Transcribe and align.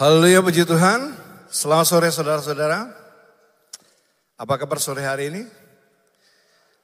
Haleluya 0.00 0.40
puji 0.40 0.64
Tuhan. 0.64 1.12
Selamat 1.52 1.84
sore 1.84 2.08
saudara-saudara. 2.08 2.88
Apa 4.32 4.56
kabar 4.56 4.80
sore 4.80 5.04
hari 5.04 5.28
ini? 5.28 5.44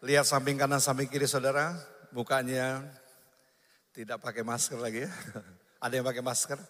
Lihat 0.04 0.29
samping 0.29 0.61
kanan 0.61 0.85
samping 0.85 1.09
kiri 1.09 1.25
saudara, 1.25 1.81
mukanya 2.13 2.85
tidak 3.97 4.21
pakai 4.21 4.45
masker 4.45 4.77
lagi 4.77 5.09
ya. 5.09 5.11
Ada 5.89 5.97
yang 5.97 6.05
pakai 6.05 6.21
masker? 6.21 6.61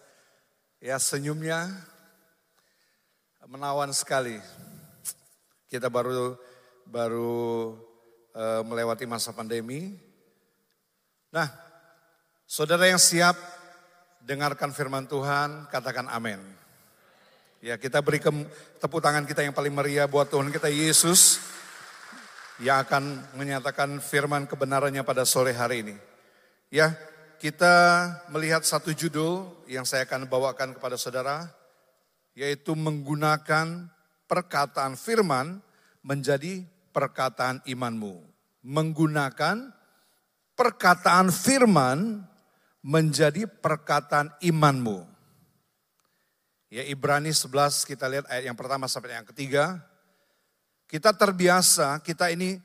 Ya 0.79 0.95
senyumnya 1.03 1.67
menawan 3.43 3.91
sekali. 3.91 4.39
Kita 5.67 5.91
baru 5.91 6.39
baru 6.87 7.75
uh, 8.31 8.63
melewati 8.63 9.03
masa 9.03 9.35
pandemi. 9.35 9.99
Nah, 11.27 11.51
saudara 12.47 12.87
yang 12.87 13.03
siap 13.03 13.35
dengarkan 14.27 14.75
firman 14.75 15.07
Tuhan, 15.07 15.71
katakan 15.71 16.11
amin. 16.11 16.43
Ya 17.63 17.79
kita 17.79 18.03
beri 18.03 18.19
tepuk 18.77 18.99
tangan 18.99 19.23
kita 19.23 19.41
yang 19.41 19.55
paling 19.55 19.71
meriah 19.71 20.05
buat 20.05 20.27
Tuhan 20.27 20.51
kita 20.51 20.67
Yesus 20.67 21.39
yang 22.59 22.83
akan 22.83 23.33
menyatakan 23.39 24.03
firman 24.03 24.45
kebenarannya 24.45 25.01
pada 25.07 25.23
sore 25.23 25.55
hari 25.55 25.87
ini. 25.87 25.95
Ya 26.67 26.93
kita 27.39 27.73
melihat 28.27 28.67
satu 28.67 28.91
judul 28.91 29.47
yang 29.71 29.87
saya 29.87 30.03
akan 30.03 30.27
bawakan 30.27 30.75
kepada 30.75 30.99
saudara, 30.99 31.47
yaitu 32.35 32.75
menggunakan 32.75 33.87
perkataan 34.27 34.99
firman 34.99 35.63
menjadi 36.03 36.67
perkataan 36.91 37.63
imanmu. 37.63 38.21
Menggunakan 38.67 39.71
perkataan 40.53 41.31
firman 41.31 42.27
menjadi 42.87 43.43
perkataan 43.43 44.31
imanmu. 44.39 45.03
Ya 46.71 46.87
Ibrani 46.87 47.35
11 47.35 47.83
kita 47.83 48.07
lihat 48.07 48.23
ayat 48.31 48.47
yang 48.47 48.55
pertama 48.55 48.87
sampai 48.87 49.19
yang 49.19 49.27
ketiga. 49.27 49.83
Kita 50.87 51.11
terbiasa, 51.11 51.99
kita 51.99 52.31
ini 52.31 52.55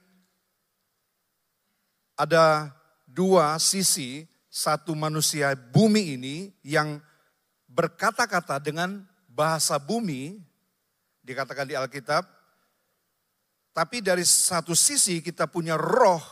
ada 2.14 2.70
dua 3.02 3.58
sisi, 3.58 4.22
satu 4.46 4.94
manusia 4.94 5.58
bumi 5.58 6.14
ini 6.14 6.36
yang 6.62 7.02
berkata-kata 7.66 8.62
dengan 8.62 9.02
bahasa 9.26 9.74
bumi, 9.82 10.38
dikatakan 11.26 11.66
di 11.66 11.74
Alkitab, 11.74 12.22
tapi 13.74 13.98
dari 13.98 14.22
satu 14.22 14.70
sisi 14.78 15.18
kita 15.18 15.50
punya 15.50 15.74
roh, 15.74 16.22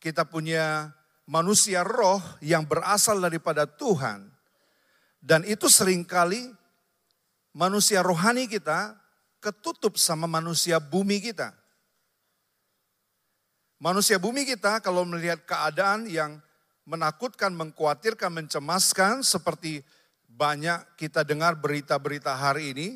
kita 0.00 0.24
punya 0.24 0.96
manusia 1.26 1.82
roh 1.82 2.22
yang 2.38 2.64
berasal 2.64 3.18
daripada 3.18 3.66
Tuhan. 3.66 4.30
Dan 5.18 5.42
itu 5.42 5.66
sering 5.66 6.06
kali 6.06 6.54
manusia 7.50 8.00
rohani 8.00 8.46
kita 8.46 8.94
ketutup 9.42 9.98
sama 9.98 10.30
manusia 10.30 10.78
bumi 10.78 11.18
kita. 11.18 11.50
Manusia 13.76 14.16
bumi 14.16 14.48
kita 14.48 14.80
kalau 14.80 15.04
melihat 15.04 15.44
keadaan 15.44 16.08
yang 16.08 16.40
menakutkan, 16.88 17.52
mengkhawatirkan, 17.52 18.32
mencemaskan 18.32 19.20
seperti 19.20 19.84
banyak 20.30 20.80
kita 20.96 21.26
dengar 21.26 21.58
berita-berita 21.58 22.32
hari 22.32 22.72
ini, 22.72 22.88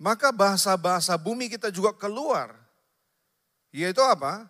maka 0.00 0.34
bahasa-bahasa 0.34 1.14
bumi 1.20 1.52
kita 1.52 1.70
juga 1.70 1.94
keluar. 1.94 2.56
Yaitu 3.70 4.02
apa? 4.02 4.48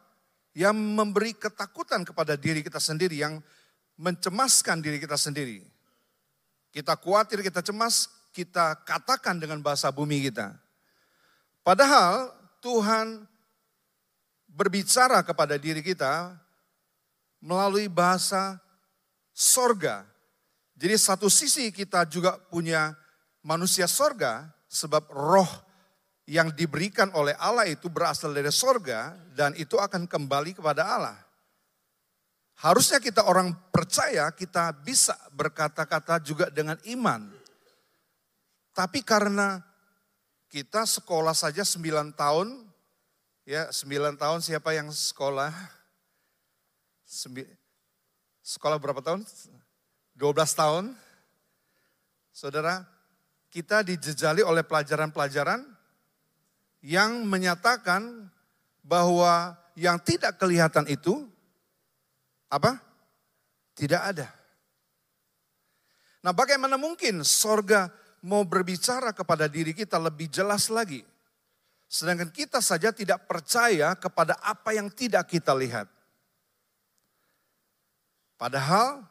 Yang 0.54 0.74
memberi 0.74 1.34
ketakutan 1.34 2.06
kepada 2.06 2.38
diri 2.38 2.62
kita 2.62 2.78
sendiri, 2.78 3.18
yang 3.18 3.42
mencemaskan 3.98 4.78
diri 4.78 5.02
kita 5.02 5.18
sendiri. 5.18 5.66
Kita 6.70 6.94
khawatir, 6.94 7.42
kita 7.42 7.62
cemas, 7.62 8.10
kita 8.30 8.78
katakan 8.86 9.38
dengan 9.38 9.62
bahasa 9.62 9.90
bumi 9.90 10.30
kita. 10.30 10.54
Padahal 11.66 12.30
Tuhan 12.62 13.26
berbicara 14.50 15.22
kepada 15.26 15.58
diri 15.58 15.82
kita 15.82 16.38
melalui 17.42 17.90
bahasa 17.90 18.58
sorga. 19.34 20.06
Jadi 20.78 20.94
satu 20.98 21.26
sisi 21.26 21.70
kita 21.74 22.06
juga 22.06 22.38
punya 22.50 22.94
manusia 23.42 23.90
sorga 23.90 24.50
sebab 24.70 25.06
roh 25.10 25.50
yang 26.24 26.48
diberikan 26.56 27.12
oleh 27.12 27.36
Allah 27.36 27.68
itu 27.68 27.92
berasal 27.92 28.32
dari 28.32 28.48
sorga 28.48 29.12
dan 29.36 29.52
itu 29.60 29.76
akan 29.76 30.08
kembali 30.08 30.56
kepada 30.56 30.82
Allah. 30.84 31.18
Harusnya 32.64 33.02
kita 33.02 33.26
orang 33.26 33.52
percaya 33.68 34.30
kita 34.32 34.72
bisa 34.72 35.12
berkata-kata 35.34 36.22
juga 36.22 36.48
dengan 36.48 36.80
iman. 36.86 37.28
Tapi 38.72 39.04
karena 39.04 39.60
kita 40.48 40.86
sekolah 40.86 41.34
saja 41.34 41.66
9 41.66 42.14
tahun, 42.14 42.48
ya 43.44 43.68
9 43.68 44.14
tahun 44.16 44.38
siapa 44.40 44.70
yang 44.72 44.88
sekolah? 44.88 45.50
sekolah 48.42 48.78
berapa 48.80 49.02
tahun? 49.02 49.26
12 50.16 50.30
tahun. 50.54 50.84
Saudara, 52.34 52.86
kita 53.50 53.86
dijejali 53.86 54.42
oleh 54.42 54.66
pelajaran-pelajaran 54.66 55.73
yang 56.84 57.24
menyatakan 57.24 58.28
bahwa 58.84 59.56
yang 59.72 59.96
tidak 59.96 60.36
kelihatan 60.36 60.84
itu 60.84 61.24
apa? 62.52 62.76
Tidak 63.72 63.98
ada. 63.98 64.28
Nah, 66.20 66.36
bagaimana 66.36 66.76
mungkin 66.76 67.24
sorga 67.24 67.88
mau 68.20 68.44
berbicara 68.44 69.16
kepada 69.16 69.48
diri 69.48 69.72
kita 69.72 69.96
lebih 69.96 70.28
jelas 70.28 70.68
lagi? 70.68 71.00
Sedangkan 71.88 72.28
kita 72.28 72.60
saja 72.60 72.92
tidak 72.92 73.24
percaya 73.24 73.96
kepada 73.96 74.36
apa 74.44 74.76
yang 74.76 74.92
tidak 74.92 75.24
kita 75.32 75.56
lihat. 75.56 75.88
Padahal, 78.36 79.08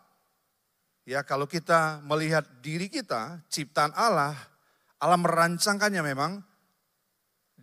ya 1.10 1.26
kalau 1.26 1.50
kita 1.50 2.06
melihat 2.06 2.46
diri 2.62 2.86
kita, 2.86 3.42
ciptaan 3.50 3.94
Allah, 3.98 4.38
Allah 5.02 5.20
merancangkannya 5.20 6.02
memang 6.06 6.53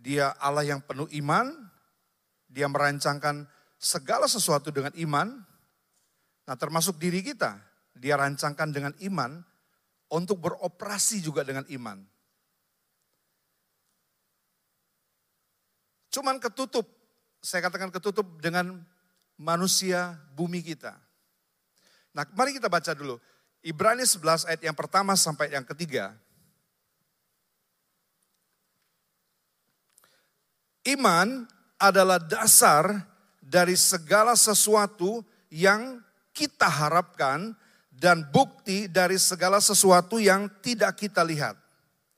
dia 0.01 0.33
Allah 0.41 0.65
yang 0.65 0.81
penuh 0.81 1.05
iman, 1.21 1.53
dia 2.49 2.65
merancangkan 2.65 3.45
segala 3.77 4.25
sesuatu 4.25 4.73
dengan 4.73 4.89
iman. 4.97 5.29
Nah 6.49 6.55
termasuk 6.57 6.97
diri 6.97 7.21
kita, 7.21 7.61
dia 7.93 8.17
rancangkan 8.17 8.73
dengan 8.73 8.93
iman 9.05 9.45
untuk 10.09 10.41
beroperasi 10.41 11.21
juga 11.21 11.45
dengan 11.45 11.63
iman. 11.69 12.01
Cuman 16.11 16.41
ketutup, 16.41 16.89
saya 17.39 17.63
katakan 17.69 17.93
ketutup 17.93 18.41
dengan 18.41 18.81
manusia 19.37 20.17
bumi 20.33 20.65
kita. 20.65 20.97
Nah 22.11 22.25
mari 22.35 22.57
kita 22.57 22.67
baca 22.67 22.91
dulu. 22.91 23.21
Ibrani 23.61 24.03
11 24.03 24.49
ayat 24.49 24.61
yang 24.65 24.73
pertama 24.73 25.13
sampai 25.13 25.53
yang 25.53 25.63
ketiga. 25.63 26.17
Iman 30.81 31.45
adalah 31.77 32.17
dasar 32.17 33.05
dari 33.41 33.77
segala 33.77 34.33
sesuatu 34.33 35.21
yang 35.51 36.01
kita 36.31 36.65
harapkan 36.65 37.53
dan 37.91 38.25
bukti 38.33 38.89
dari 38.89 39.21
segala 39.21 39.61
sesuatu 39.61 40.17
yang 40.17 40.49
tidak 40.65 40.97
kita 40.97 41.21
lihat. 41.21 41.53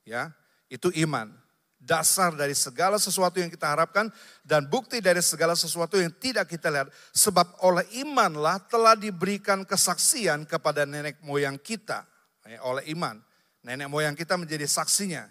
Ya, 0.08 0.32
itu 0.72 0.88
iman. 1.04 1.28
Dasar 1.76 2.32
dari 2.32 2.56
segala 2.56 2.96
sesuatu 2.96 3.36
yang 3.36 3.52
kita 3.52 3.68
harapkan 3.68 4.08
dan 4.40 4.64
bukti 4.64 5.04
dari 5.04 5.20
segala 5.20 5.52
sesuatu 5.52 6.00
yang 6.00 6.08
tidak 6.16 6.48
kita 6.48 6.72
lihat. 6.72 6.88
Sebab 7.12 7.60
oleh 7.60 7.84
imanlah 8.00 8.56
telah 8.72 8.96
diberikan 8.96 9.68
kesaksian 9.68 10.48
kepada 10.48 10.88
nenek 10.88 11.20
moyang 11.20 11.60
kita. 11.60 12.08
Ya, 12.48 12.64
oleh 12.64 12.88
iman. 12.96 13.20
Nenek 13.60 13.92
moyang 13.92 14.16
kita 14.16 14.40
menjadi 14.40 14.64
saksinya. 14.64 15.28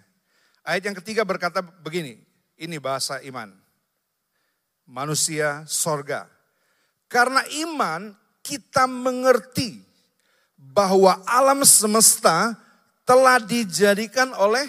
Ayat 0.62 0.86
yang 0.86 0.98
ketiga 1.02 1.26
berkata 1.26 1.66
begini, 1.66 2.22
ini 2.58 2.78
bahasa 2.78 3.20
iman. 3.24 3.52
Manusia 4.84 5.64
sorga. 5.66 6.28
Karena 7.08 7.46
iman 7.66 8.12
kita 8.44 8.90
mengerti 8.90 9.80
bahwa 10.58 11.20
alam 11.24 11.64
semesta 11.64 12.58
telah 13.04 13.40
dijadikan 13.40 14.32
oleh 14.36 14.68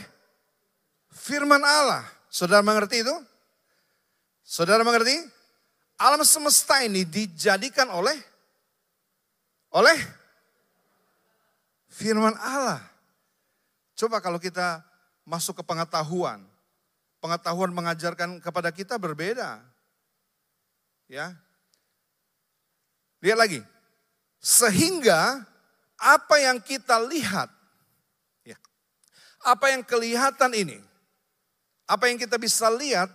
firman 1.10 1.62
Allah. 1.62 2.06
Saudara 2.30 2.62
mengerti 2.62 3.02
itu? 3.02 3.16
Saudara 4.42 4.82
mengerti? 4.82 5.14
Alam 5.94 6.26
semesta 6.26 6.82
ini 6.82 7.06
dijadikan 7.06 7.86
oleh 7.94 8.18
oleh 9.74 9.98
firman 11.90 12.34
Allah. 12.38 12.82
Coba 13.94 14.18
kalau 14.18 14.42
kita 14.42 14.82
masuk 15.22 15.62
ke 15.62 15.64
pengetahuan, 15.66 16.42
pengetahuan 17.24 17.72
mengajarkan 17.72 18.36
kepada 18.36 18.68
kita 18.68 19.00
berbeda. 19.00 19.64
Ya. 21.08 21.32
Lihat 23.24 23.40
lagi. 23.40 23.60
Sehingga 24.44 25.40
apa 25.96 26.36
yang 26.36 26.60
kita 26.60 27.00
lihat, 27.00 27.48
ya, 28.44 28.60
apa 29.40 29.72
yang 29.72 29.80
kelihatan 29.80 30.52
ini, 30.52 30.76
apa 31.88 32.12
yang 32.12 32.20
kita 32.20 32.36
bisa 32.36 32.68
lihat 32.68 33.08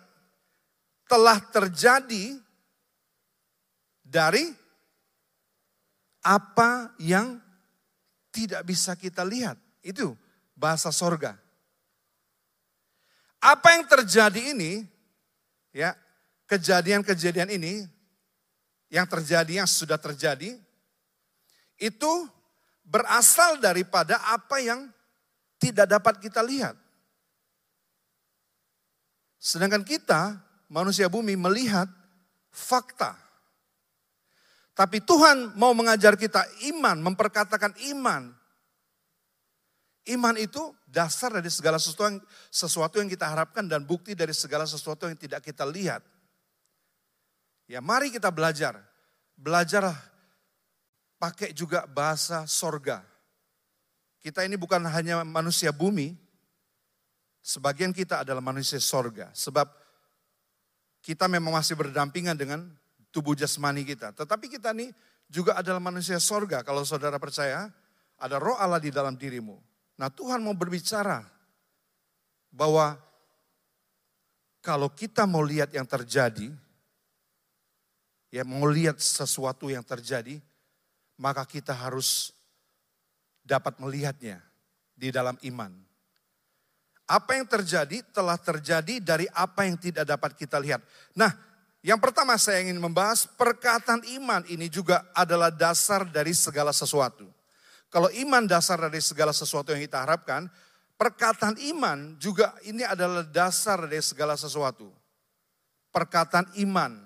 telah 1.05 1.37
terjadi 1.53 2.33
dari 4.01 4.49
apa 6.25 6.97
yang 6.97 7.37
tidak 8.33 8.65
bisa 8.65 8.97
kita 8.97 9.21
lihat. 9.21 9.53
Itu 9.85 10.17
bahasa 10.57 10.89
sorga. 10.89 11.37
Apa 13.39 13.79
yang 13.79 13.87
terjadi 13.87 14.51
ini, 14.51 14.83
ya 15.71 15.95
kejadian-kejadian 16.47 17.55
ini, 17.55 17.87
yang 18.91 19.07
terjadi, 19.07 19.63
yang 19.63 19.69
sudah 19.69 19.95
terjadi, 19.95 20.59
itu 21.79 22.11
berasal 22.83 23.61
daripada 23.63 24.19
apa 24.27 24.59
yang 24.59 24.91
tidak 25.61 25.87
dapat 25.87 26.19
kita 26.19 26.43
lihat. 26.43 26.75
Sedangkan 29.39 29.87
kita, 29.87 30.35
manusia 30.67 31.07
bumi, 31.07 31.39
melihat 31.39 31.87
fakta. 32.51 33.15
Tapi 34.75 35.03
Tuhan 35.03 35.59
mau 35.59 35.75
mengajar 35.75 36.15
kita 36.15 36.43
iman, 36.71 36.99
memperkatakan 37.03 37.75
iman. 37.95 38.35
Iman 40.09 40.33
itu 40.41 40.73
dasar 40.89 41.29
dari 41.29 41.53
segala 41.53 41.77
sesuatu 41.77 42.09
yang, 42.09 42.17
sesuatu 42.49 42.97
yang 42.97 43.05
kita 43.05 43.29
harapkan 43.29 43.69
dan 43.69 43.85
bukti 43.85 44.17
dari 44.17 44.33
segala 44.33 44.65
sesuatu 44.65 45.05
yang 45.05 45.13
tidak 45.13 45.45
kita 45.45 45.61
lihat. 45.69 46.01
Ya 47.69 47.77
mari 47.77 48.09
kita 48.09 48.33
belajar. 48.33 48.81
Belajarlah 49.37 49.93
pakai 51.21 51.53
juga 51.53 51.85
bahasa 51.85 52.49
sorga. 52.49 53.05
Kita 54.19 54.41
ini 54.41 54.57
bukan 54.57 54.81
hanya 54.89 55.21
manusia 55.21 55.69
bumi, 55.69 56.17
sebagian 57.45 57.93
kita 57.93 58.25
adalah 58.25 58.41
manusia 58.41 58.81
sorga. 58.81 59.29
Sebab 59.37 59.69
kita 61.05 61.29
memang 61.29 61.53
masih 61.53 61.77
berdampingan 61.77 62.33
dengan 62.33 62.65
tubuh 63.13 63.37
jasmani 63.37 63.85
kita. 63.85 64.11
Tetapi 64.17 64.49
kita 64.49 64.73
ini 64.73 64.89
juga 65.29 65.53
adalah 65.53 65.79
manusia 65.79 66.17
sorga. 66.17 66.65
Kalau 66.65 66.81
saudara 66.81 67.21
percaya, 67.21 67.69
ada 68.17 68.41
roh 68.41 68.57
Allah 68.57 68.81
di 68.81 68.89
dalam 68.89 69.13
dirimu. 69.13 69.68
Nah 69.99 70.07
Tuhan 70.07 70.39
mau 70.39 70.55
berbicara 70.55 71.27
bahwa 72.55 72.95
kalau 74.63 74.87
kita 74.87 75.27
mau 75.27 75.43
lihat 75.43 75.75
yang 75.75 75.83
terjadi, 75.83 76.47
ya 78.31 78.47
mau 78.47 78.63
lihat 78.71 78.95
sesuatu 78.95 79.67
yang 79.67 79.83
terjadi, 79.83 80.39
maka 81.19 81.43
kita 81.43 81.75
harus 81.75 82.31
dapat 83.43 83.75
melihatnya 83.83 84.39
di 84.95 85.11
dalam 85.11 85.35
iman. 85.43 85.75
Apa 87.03 87.35
yang 87.35 87.47
terjadi 87.49 87.99
telah 88.15 88.39
terjadi 88.39 89.03
dari 89.03 89.27
apa 89.35 89.67
yang 89.67 89.75
tidak 89.75 90.07
dapat 90.07 90.31
kita 90.37 90.61
lihat. 90.61 90.79
Nah, 91.11 91.33
yang 91.83 91.99
pertama 91.99 92.39
saya 92.39 92.63
ingin 92.63 92.79
membahas 92.79 93.27
perkataan 93.35 94.05
iman 94.19 94.47
ini 94.47 94.71
juga 94.71 95.03
adalah 95.11 95.51
dasar 95.51 96.07
dari 96.07 96.31
segala 96.31 96.71
sesuatu. 96.71 97.38
Kalau 97.89 98.09
iman 98.13 98.45
dasar 98.45 98.77
dari 98.77 99.01
segala 99.01 99.33
sesuatu 99.33 99.73
yang 99.73 99.81
kita 99.81 100.05
harapkan, 100.05 100.45
perkataan 100.93 101.57
iman 101.73 102.15
juga 102.21 102.53
ini 102.69 102.85
adalah 102.85 103.25
dasar 103.25 103.89
dari 103.89 104.01
segala 104.05 104.37
sesuatu. 104.37 104.93
Perkataan 105.89 106.53
iman. 106.61 107.01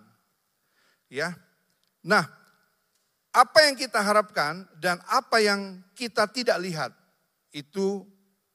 Ya. 1.08 1.32
Nah, 2.04 2.28
apa 3.32 3.60
yang 3.66 3.80
kita 3.80 4.04
harapkan 4.04 4.68
dan 4.76 5.00
apa 5.08 5.40
yang 5.40 5.80
kita 5.96 6.28
tidak 6.28 6.60
lihat 6.60 6.92
itu 7.56 8.04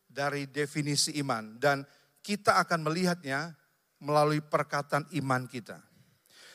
dari 0.05 0.47
definisi 0.51 1.17
iman 1.23 1.57
dan 1.57 1.87
kita 2.21 2.61
akan 2.61 2.87
melihatnya 2.87 3.57
melalui 3.99 4.45
perkataan 4.45 5.09
iman 5.19 5.49
kita. 5.51 5.81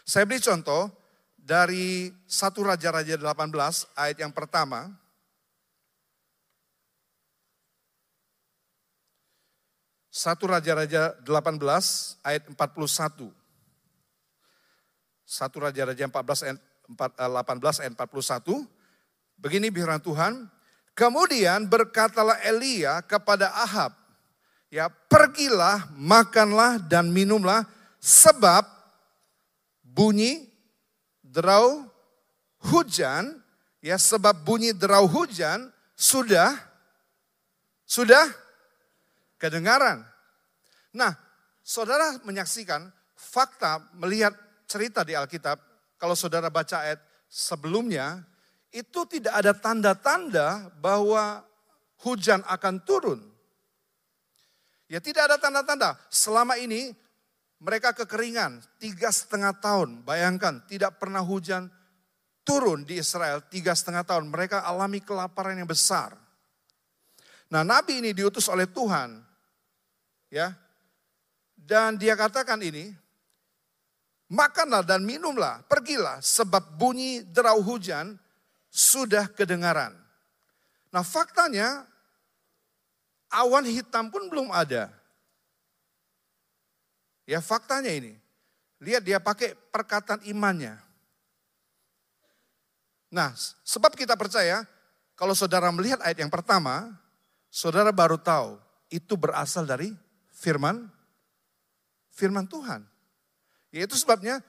Saya 0.03 0.27
beri 0.27 0.43
contoh 0.43 0.91
dari 1.39 2.11
satu 2.27 2.63
Raja-Raja 2.63 3.19
18 3.19 3.99
ayat 3.99 4.17
yang 4.19 4.31
pertama. 4.35 5.02
Satu 10.13 10.45
Raja-Raja 10.45 11.17
18 11.25 11.57
ayat 12.21 12.45
41. 12.45 13.33
Satu 15.25 15.57
Raja-Raja 15.57 16.05
14 16.05 16.45
ayat 16.45 16.59
18 16.85 17.81
ayat 17.81 17.93
41. 17.97 18.45
Begini 19.41 19.73
firman 19.73 19.97
Tuhan, 19.97 20.45
kemudian 20.93 21.65
berkatalah 21.65 22.37
Elia 22.45 23.01
kepada 23.01 23.57
Ahab, 23.57 23.97
ya 24.69 24.85
pergilah, 24.85 25.89
makanlah 25.97 26.77
dan 26.77 27.09
minumlah 27.09 27.65
sebab 27.97 28.69
bunyi 29.81 30.45
derau 31.25 31.89
hujan, 32.69 33.41
ya 33.81 33.97
sebab 33.97 34.45
bunyi 34.45 34.77
derau 34.77 35.09
hujan 35.09 35.73
sudah 35.97 36.53
sudah 37.89 38.42
kedengaran. 39.43 40.07
Nah, 40.95 41.11
saudara 41.59 42.23
menyaksikan 42.23 42.87
fakta 43.19 43.83
melihat 43.99 44.31
cerita 44.71 45.03
di 45.03 45.19
Alkitab 45.19 45.59
kalau 45.99 46.15
saudara 46.15 46.47
baca 46.47 46.83
ayat 46.83 46.99
sebelumnya, 47.27 48.23
itu 48.71 49.03
tidak 49.07 49.35
ada 49.39 49.55
tanda-tanda 49.55 50.67
bahwa 50.79 51.43
hujan 52.03 52.43
akan 52.43 52.83
turun. 52.83 53.19
Ya 54.91 54.99
tidak 54.99 55.31
ada 55.31 55.37
tanda-tanda. 55.39 55.95
Selama 56.11 56.59
ini 56.59 56.91
mereka 57.63 57.95
kekeringan 57.95 58.59
tiga 58.83 59.15
setengah 59.15 59.55
tahun. 59.63 60.03
Bayangkan 60.03 60.59
tidak 60.67 60.99
pernah 60.99 61.23
hujan 61.23 61.71
turun 62.43 62.83
di 62.83 62.99
Israel 62.99 63.39
tiga 63.47 63.71
setengah 63.71 64.03
tahun. 64.03 64.27
Mereka 64.27 64.59
alami 64.59 64.99
kelaparan 64.99 65.55
yang 65.55 65.71
besar. 65.71 66.19
Nah 67.47 67.63
Nabi 67.63 68.03
ini 68.03 68.11
diutus 68.11 68.51
oleh 68.51 68.67
Tuhan. 68.67 69.23
Ya 70.33 70.57
Dan 71.53 72.01
dia 72.01 72.17
katakan 72.17 72.57
ini, 72.65 72.91
Makanlah 74.33 74.81
dan 74.81 75.05
minumlah, 75.05 75.61
pergilah 75.69 76.17
sebab 76.17 76.73
bunyi 76.73 77.21
derau 77.21 77.61
hujan 77.61 78.17
sudah 78.73 79.29
kedengaran. 79.29 79.93
Nah 80.89 81.05
faktanya 81.05 81.85
awan 83.29 83.61
hitam 83.69 84.09
pun 84.09 84.25
belum 84.33 84.49
ada. 84.49 84.89
Ya 87.29 87.45
faktanya 87.45 87.93
ini. 87.93 88.17
Lihat 88.81 89.05
dia 89.05 89.21
pakai 89.21 89.53
perkataan 89.69 90.25
imannya. 90.25 90.81
Nah 93.13 93.37
sebab 93.61 93.93
kita 93.93 94.17
percaya 94.17 94.65
kalau 95.13 95.37
saudara 95.37 95.69
melihat 95.69 96.01
ayat 96.01 96.25
yang 96.25 96.33
pertama, 96.33 96.89
saudara 97.53 97.93
baru 97.93 98.17
tahu 98.17 98.57
itu 98.89 99.13
berasal 99.13 99.69
dari 99.69 99.93
firman 100.43 100.91
firman 102.11 102.43
Tuhan. 102.43 102.83
Yaitu 103.71 103.95
sebabnya 103.95 104.43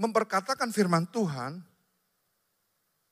memperkatakan 0.00 0.72
firman 0.72 1.04
Tuhan 1.12 1.60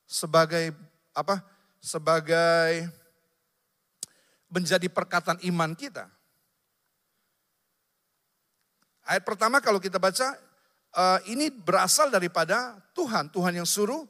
sebagai 0.09 0.73
apa? 1.12 1.45
Sebagai 1.85 2.88
menjadi 4.49 4.88
perkataan 4.88 5.38
iman 5.52 5.76
kita. 5.76 6.09
Ayat 9.04 9.21
pertama 9.21 9.61
kalau 9.61 9.76
kita 9.76 10.00
baca 10.00 10.33
uh, 10.97 11.21
ini 11.28 11.52
berasal 11.52 12.09
daripada 12.09 12.81
Tuhan, 12.97 13.28
Tuhan 13.28 13.61
yang 13.61 13.69
suruh 13.69 14.09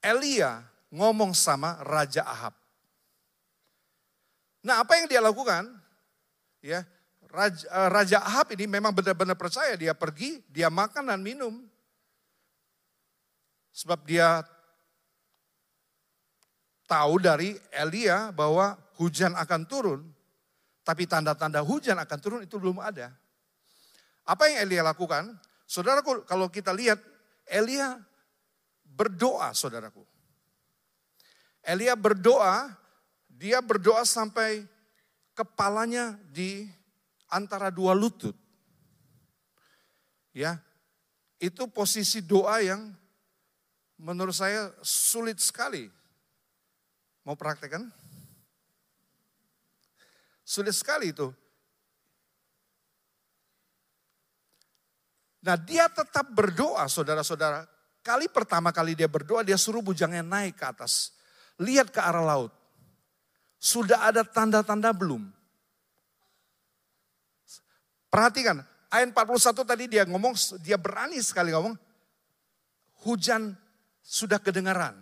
Elia 0.00 0.64
ngomong 0.88 1.36
sama 1.36 1.76
Raja 1.84 2.24
Ahab. 2.24 2.56
Nah, 4.64 4.80
apa 4.82 4.96
yang 4.98 5.06
dia 5.06 5.20
lakukan? 5.20 5.85
Ya, 6.64 6.84
Raja, 7.30 7.64
eh, 7.68 7.88
Raja 7.90 8.18
Ahab 8.22 8.54
ini 8.54 8.64
memang 8.70 8.94
benar-benar 8.94 9.36
percaya 9.36 9.76
dia 9.76 9.92
pergi, 9.92 10.40
dia 10.48 10.72
makan 10.72 11.12
dan 11.12 11.20
minum. 11.20 11.64
Sebab 13.76 14.08
dia 14.08 14.40
tahu 16.88 17.20
dari 17.20 17.52
Elia 17.68 18.32
bahwa 18.32 18.78
hujan 18.96 19.36
akan 19.36 19.62
turun. 19.68 20.00
Tapi 20.86 21.04
tanda-tanda 21.04 21.60
hujan 21.60 21.98
akan 21.98 22.18
turun 22.22 22.40
itu 22.46 22.56
belum 22.56 22.78
ada. 22.78 23.10
Apa 24.24 24.48
yang 24.48 24.70
Elia 24.70 24.86
lakukan? 24.86 25.34
Saudaraku, 25.66 26.22
kalau 26.24 26.46
kita 26.46 26.70
lihat 26.70 27.02
Elia 27.44 27.98
berdoa, 28.86 29.50
saudaraku. 29.50 30.06
Elia 31.66 31.98
berdoa, 31.98 32.70
dia 33.26 33.58
berdoa 33.58 34.06
sampai 34.06 34.62
kepalanya 35.36 36.16
di 36.32 36.64
antara 37.28 37.68
dua 37.68 37.92
lutut. 37.92 38.32
Ya, 40.32 40.60
itu 41.36 41.68
posisi 41.68 42.24
doa 42.24 42.64
yang 42.64 42.92
menurut 44.00 44.32
saya 44.32 44.72
sulit 44.80 45.36
sekali. 45.40 45.92
Mau 47.28 47.36
praktekkan? 47.36 47.84
Sulit 50.46 50.72
sekali 50.72 51.12
itu. 51.12 51.28
Nah 55.42 55.58
dia 55.58 55.90
tetap 55.90 56.26
berdoa 56.32 56.88
saudara-saudara. 56.88 57.66
Kali 58.00 58.30
pertama 58.30 58.70
kali 58.70 58.94
dia 58.94 59.10
berdoa 59.10 59.42
dia 59.42 59.58
suruh 59.58 59.82
bujangnya 59.82 60.22
naik 60.22 60.56
ke 60.58 60.64
atas. 60.64 61.14
Lihat 61.58 61.90
ke 61.90 61.98
arah 61.98 62.22
laut. 62.22 62.55
Sudah 63.56 64.08
ada 64.08 64.22
tanda-tanda 64.22 64.92
belum? 64.92 65.24
Perhatikan, 68.12 68.62
ayat 68.88 69.12
41 69.12 69.66
tadi 69.66 69.84
dia 69.90 70.06
ngomong, 70.08 70.32
dia 70.62 70.78
berani 70.80 71.18
sekali 71.20 71.52
ngomong, 71.52 71.74
hujan 73.04 73.52
sudah 74.00 74.38
kedengaran. 74.38 74.94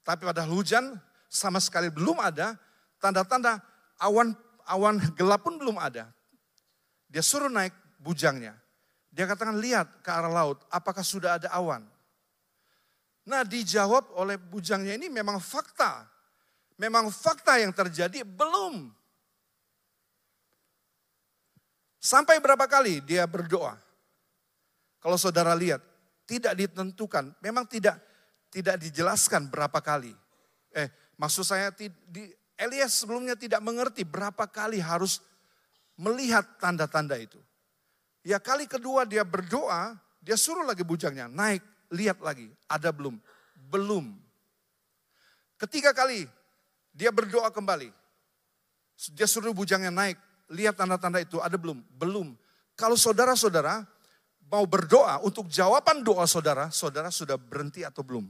Tapi 0.00 0.24
pada 0.24 0.46
hujan 0.48 0.96
sama 1.28 1.60
sekali 1.60 1.92
belum 1.92 2.18
ada, 2.22 2.56
tanda-tanda 3.02 3.60
awan 4.00 4.32
awan 4.70 5.02
gelap 5.18 5.42
pun 5.42 5.58
belum 5.58 5.76
ada. 5.76 6.08
Dia 7.10 7.20
suruh 7.26 7.50
naik 7.50 7.74
bujangnya. 7.98 8.54
Dia 9.10 9.26
katakan 9.26 9.58
lihat 9.58 10.06
ke 10.06 10.10
arah 10.10 10.30
laut, 10.30 10.62
apakah 10.70 11.02
sudah 11.02 11.42
ada 11.42 11.50
awan? 11.50 11.82
Nah 13.26 13.42
dijawab 13.42 14.14
oleh 14.14 14.38
bujangnya 14.38 14.94
ini 14.94 15.10
memang 15.10 15.42
fakta. 15.42 16.06
Memang 16.80 17.12
fakta 17.12 17.60
yang 17.60 17.76
terjadi 17.76 18.24
belum. 18.24 18.88
Sampai 22.00 22.40
berapa 22.40 22.64
kali 22.64 23.04
dia 23.04 23.28
berdoa? 23.28 23.76
Kalau 25.04 25.20
saudara 25.20 25.52
lihat, 25.52 25.84
tidak 26.24 26.56
ditentukan, 26.56 27.36
memang 27.44 27.68
tidak 27.68 28.00
tidak 28.48 28.80
dijelaskan 28.80 29.52
berapa 29.52 29.76
kali. 29.84 30.16
Eh, 30.72 30.88
maksud 31.20 31.44
saya 31.44 31.68
di, 31.76 31.92
Elias 32.56 33.04
sebelumnya 33.04 33.36
tidak 33.36 33.60
mengerti 33.60 34.08
berapa 34.08 34.48
kali 34.48 34.80
harus 34.80 35.20
melihat 36.00 36.48
tanda-tanda 36.56 37.20
itu. 37.20 37.36
Ya 38.24 38.40
kali 38.40 38.64
kedua 38.64 39.04
dia 39.04 39.20
berdoa, 39.20 40.00
dia 40.24 40.40
suruh 40.40 40.64
lagi 40.64 40.80
bujangnya, 40.80 41.28
naik, 41.28 41.60
lihat 41.92 42.24
lagi, 42.24 42.48
ada 42.64 42.88
belum? 42.88 43.20
Belum. 43.68 44.16
Ketiga 45.60 45.92
kali 45.92 46.39
dia 47.00 47.08
berdoa 47.08 47.48
kembali. 47.48 47.88
Dia 49.16 49.24
suruh 49.24 49.56
bujangnya 49.56 49.88
naik, 49.88 50.20
lihat 50.52 50.76
tanda-tanda 50.76 51.16
itu 51.16 51.40
ada 51.40 51.56
belum? 51.56 51.80
Belum. 51.96 52.36
Kalau 52.76 52.92
saudara-saudara 52.92 53.88
mau 54.52 54.68
berdoa 54.68 55.24
untuk 55.24 55.48
jawaban 55.48 56.04
doa 56.04 56.28
saudara, 56.28 56.68
saudara 56.68 57.08
sudah 57.08 57.40
berhenti 57.40 57.80
atau 57.80 58.04
belum? 58.04 58.28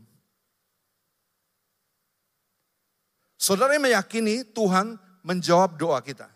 Saudara 3.35 3.75
meyakini 3.75 4.47
Tuhan 4.47 4.95
menjawab 5.27 5.75
doa 5.75 5.99
kita. 5.99 6.31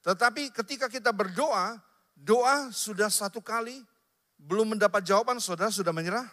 Tetapi 0.00 0.48
ketika 0.64 0.88
kita 0.88 1.12
berdoa, 1.12 1.76
doa 2.16 2.72
sudah 2.72 3.12
satu 3.12 3.44
kali, 3.44 3.84
belum 4.40 4.74
mendapat 4.78 5.04
jawaban, 5.04 5.36
saudara 5.44 5.68
sudah 5.68 5.92
menyerah. 5.92 6.24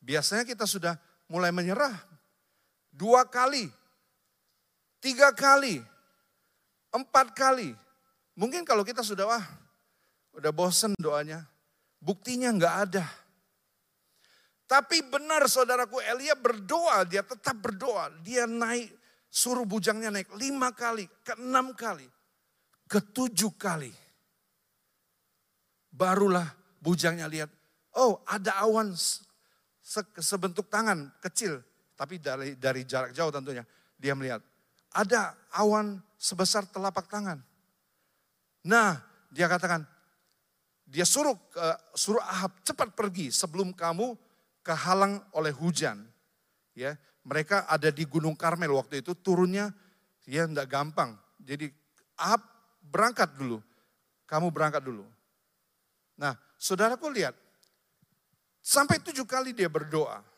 Biasanya 0.00 0.48
kita 0.48 0.64
sudah 0.64 0.96
mulai 1.28 1.52
menyerah. 1.52 2.09
Dua 3.00 3.24
kali, 3.24 3.64
tiga 5.00 5.32
kali, 5.32 5.80
Empat 6.90 7.30
kali. 7.34 7.70
Mungkin 8.34 8.66
kalau 8.66 8.82
kita 8.82 9.06
sudah 9.06 9.30
wah, 9.30 9.46
udah 10.34 10.50
bosen 10.50 10.94
doanya. 10.98 11.46
Buktinya 12.02 12.50
nggak 12.50 12.76
ada. 12.90 13.06
Tapi 14.66 15.02
benar 15.06 15.46
saudaraku 15.50 15.98
Elia 16.02 16.34
berdoa, 16.38 17.02
dia 17.06 17.22
tetap 17.22 17.58
berdoa. 17.58 18.10
Dia 18.22 18.46
naik, 18.46 18.90
suruh 19.30 19.66
bujangnya 19.66 20.14
naik 20.14 20.30
lima 20.38 20.70
kali, 20.74 21.06
ke 21.26 21.38
enam 21.38 21.74
kali, 21.74 22.06
ke 22.86 22.98
tujuh 23.14 23.54
kali. 23.54 23.90
Barulah 25.90 26.46
bujangnya 26.78 27.26
lihat, 27.26 27.50
oh 27.98 28.22
ada 28.26 28.62
awan 28.62 28.94
sebentuk 30.18 30.70
tangan 30.70 31.10
kecil. 31.22 31.62
Tapi 32.00 32.16
dari, 32.16 32.56
dari 32.56 32.88
jarak 32.88 33.12
jauh 33.12 33.28
tentunya. 33.28 33.60
Dia 34.00 34.16
melihat, 34.16 34.40
ada 34.96 35.36
awan 35.52 36.00
sebesar 36.16 36.64
telapak 36.64 37.04
tangan. 37.12 37.36
Nah, 38.64 38.96
dia 39.28 39.44
katakan, 39.44 39.84
dia 40.88 41.04
suruh 41.04 41.36
suruh 41.92 42.24
Ahab 42.24 42.56
cepat 42.64 42.96
pergi 42.96 43.28
sebelum 43.28 43.76
kamu 43.76 44.16
kehalang 44.64 45.20
oleh 45.36 45.52
hujan. 45.52 46.08
Ya, 46.72 46.96
mereka 47.20 47.68
ada 47.68 47.92
di 47.92 48.08
Gunung 48.08 48.32
Karmel 48.32 48.72
waktu 48.72 49.04
itu 49.04 49.12
turunnya 49.12 49.68
ya 50.24 50.48
enggak 50.48 50.72
gampang. 50.72 51.20
Jadi 51.36 51.68
Ahab 52.16 52.40
berangkat 52.80 53.36
dulu. 53.36 53.60
Kamu 54.24 54.48
berangkat 54.48 54.80
dulu. 54.80 55.04
Nah, 56.16 56.32
saudaraku 56.56 57.12
lihat. 57.12 57.36
Sampai 58.64 59.04
tujuh 59.04 59.28
kali 59.28 59.52
dia 59.52 59.68
berdoa. 59.68 60.29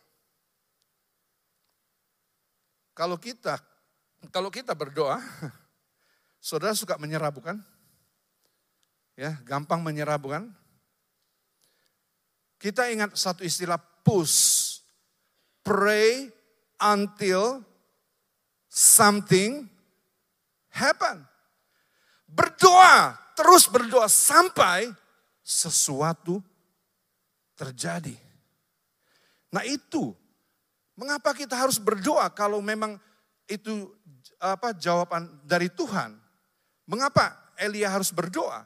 Kalau 3.02 3.18
kita 3.18 3.58
kalau 4.30 4.46
kita 4.46 4.78
berdoa, 4.78 5.18
Saudara 6.38 6.70
suka 6.78 6.94
menyerah 7.02 7.34
bukan? 7.34 7.58
Ya, 9.18 9.42
gampang 9.42 9.82
menyerah 9.82 10.14
bukan? 10.22 10.54
Kita 12.62 12.86
ingat 12.94 13.18
satu 13.18 13.42
istilah 13.42 13.82
push. 14.06 14.78
Pray 15.66 16.30
until 16.78 17.66
something 18.70 19.66
happen. 20.70 21.26
Berdoa, 22.30 23.18
terus 23.34 23.66
berdoa 23.66 24.06
sampai 24.06 24.94
sesuatu 25.42 26.38
terjadi. 27.58 28.14
Nah 29.50 29.66
itu, 29.66 30.14
mengapa 31.02 31.34
kita 31.34 31.58
harus 31.58 31.82
berdoa 31.82 32.30
kalau 32.30 32.62
memang 32.62 32.94
itu 33.50 33.90
apa 34.38 34.70
jawaban 34.78 35.26
dari 35.42 35.66
Tuhan? 35.66 36.14
Mengapa 36.86 37.34
Elia 37.58 37.90
harus 37.90 38.14
berdoa? 38.14 38.62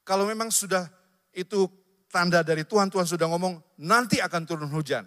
Kalau 0.00 0.24
memang 0.24 0.48
sudah 0.48 0.88
itu 1.36 1.68
tanda 2.08 2.40
dari 2.40 2.64
Tuhan, 2.64 2.88
Tuhan 2.88 3.04
sudah 3.04 3.28
ngomong 3.28 3.60
nanti 3.84 4.16
akan 4.24 4.42
turun 4.48 4.72
hujan. 4.72 5.04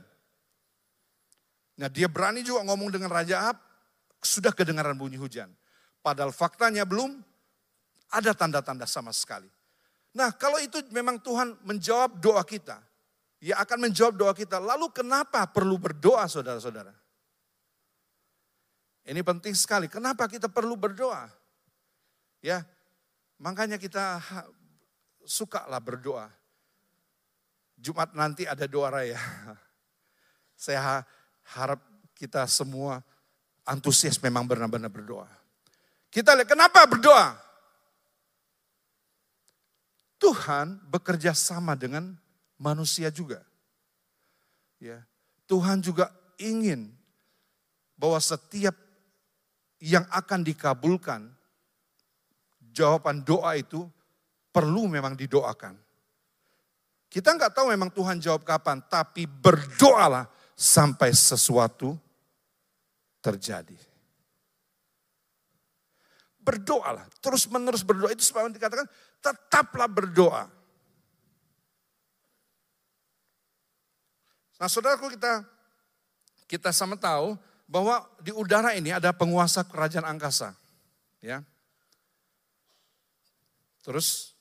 Nah 1.81 1.89
dia 1.89 2.05
berani 2.05 2.45
juga 2.45 2.61
ngomong 2.69 2.93
dengan 2.93 3.09
Raja 3.09 3.49
Ahab, 3.49 3.57
sudah 4.21 4.53
kedengaran 4.53 4.99
bunyi 4.99 5.17
hujan. 5.17 5.49
Padahal 6.05 6.29
faktanya 6.29 6.85
belum 6.85 7.23
ada 8.13 8.35
tanda-tanda 8.37 8.85
sama 8.85 9.09
sekali. 9.15 9.47
Nah 10.13 10.29
kalau 10.35 10.59
itu 10.61 10.77
memang 10.93 11.17
Tuhan 11.23 11.57
menjawab 11.63 12.19
doa 12.19 12.43
kita, 12.43 12.83
ya 13.39 13.59
akan 13.63 13.89
menjawab 13.89 14.15
doa 14.15 14.33
kita. 14.35 14.59
Lalu 14.59 14.91
kenapa 14.91 15.47
perlu 15.49 15.79
berdoa 15.79 16.27
saudara-saudara? 16.27 16.91
Ini 19.09 19.19
penting 19.25 19.55
sekali. 19.57 19.89
Kenapa 19.89 20.29
kita 20.29 20.51
perlu 20.51 20.77
berdoa? 20.77 21.25
Ya, 22.39 22.61
makanya 23.41 23.81
kita 23.81 24.21
suka 25.25 25.65
lah 25.65 25.81
berdoa. 25.81 26.29
Jumat 27.79 28.11
nanti 28.13 28.43
ada 28.45 28.67
doa 28.67 28.91
raya. 28.91 29.17
Saya 30.59 31.01
harap 31.55 31.79
kita 32.13 32.43
semua 32.45 32.99
antusias 33.63 34.19
memang 34.19 34.43
benar-benar 34.45 34.91
berdoa. 34.91 35.29
Kita 36.11 36.35
lihat 36.35 36.49
kenapa 36.51 36.83
berdoa? 36.89 37.37
Tuhan 40.19 40.83
bekerja 40.91 41.31
sama 41.31 41.79
dengan 41.79 42.11
manusia 42.59 43.07
juga. 43.09 43.41
Ya, 44.77 45.03
Tuhan 45.47 45.81
juga 45.81 46.11
ingin 46.39 46.91
bahwa 47.99 48.19
setiap 48.19 48.75
yang 49.79 50.03
akan 50.11 50.43
dikabulkan 50.43 51.31
jawaban 52.71 53.23
doa 53.23 53.55
itu 53.55 53.87
perlu 54.51 54.87
memang 54.87 55.15
didoakan. 55.15 55.75
Kita 57.09 57.33
nggak 57.33 57.57
tahu 57.57 57.73
memang 57.73 57.89
Tuhan 57.89 58.21
jawab 58.21 58.45
kapan, 58.45 58.85
tapi 58.85 59.25
berdoalah 59.25 60.29
sampai 60.53 61.09
sesuatu 61.09 61.97
terjadi. 63.17 63.75
Berdoalah, 66.37 67.09
terus 67.17 67.49
menerus 67.49 67.81
berdoa. 67.81 68.13
Itu 68.13 68.21
sebabnya 68.21 68.61
dikatakan 68.61 68.87
tetaplah 69.19 69.89
berdoa. 69.89 70.58
Nah 74.59 74.67
saudaraku 74.67 75.15
kita 75.15 75.47
kita 76.51 76.69
sama 76.75 76.99
tahu 76.99 77.39
bahwa 77.63 78.03
di 78.19 78.35
udara 78.35 78.75
ini 78.75 78.91
ada 78.91 79.15
penguasa 79.15 79.63
kerajaan 79.63 80.03
angkasa. 80.03 80.51
Ya, 81.19 81.43
Terus 83.89 84.37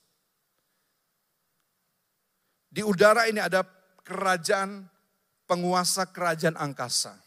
di 2.69 2.85
udara 2.85 3.25
ini 3.25 3.41
ada 3.41 3.65
kerajaan 4.05 4.85
penguasa 5.49 6.05
kerajaan 6.05 6.59
angkasa. 6.59 7.17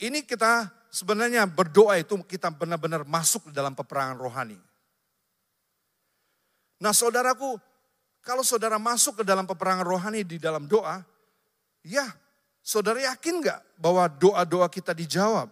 Ini 0.00 0.24
kita 0.24 0.68
sebenarnya 0.92 1.48
berdoa 1.48 1.96
itu 1.96 2.20
kita 2.28 2.52
benar-benar 2.52 3.08
masuk 3.08 3.48
dalam 3.56 3.72
peperangan 3.72 4.20
rohani. 4.20 4.60
Nah 6.80 6.92
saudaraku, 6.92 7.60
kalau 8.24 8.44
saudara 8.44 8.80
masuk 8.80 9.20
ke 9.20 9.24
dalam 9.24 9.48
peperangan 9.48 9.84
rohani 9.84 10.24
di 10.24 10.40
dalam 10.40 10.68
doa, 10.68 11.04
ya 11.84 12.06
saudara 12.60 13.00
yakin 13.00 13.40
nggak 13.40 13.60
bahwa 13.80 14.06
doa-doa 14.06 14.68
kita 14.68 14.92
dijawab? 14.92 15.48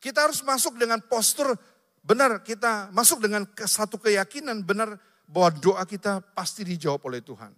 Kita 0.00 0.24
harus 0.24 0.40
masuk 0.40 0.80
dengan 0.80 0.96
postur 1.04 1.52
benar, 2.00 2.40
kita 2.40 2.88
masuk 2.90 3.20
dengan 3.20 3.44
satu 3.68 4.00
keyakinan 4.00 4.64
benar 4.64 4.96
bahwa 5.28 5.52
doa 5.52 5.84
kita 5.84 6.24
pasti 6.32 6.64
dijawab 6.64 7.04
oleh 7.04 7.20
Tuhan. 7.20 7.52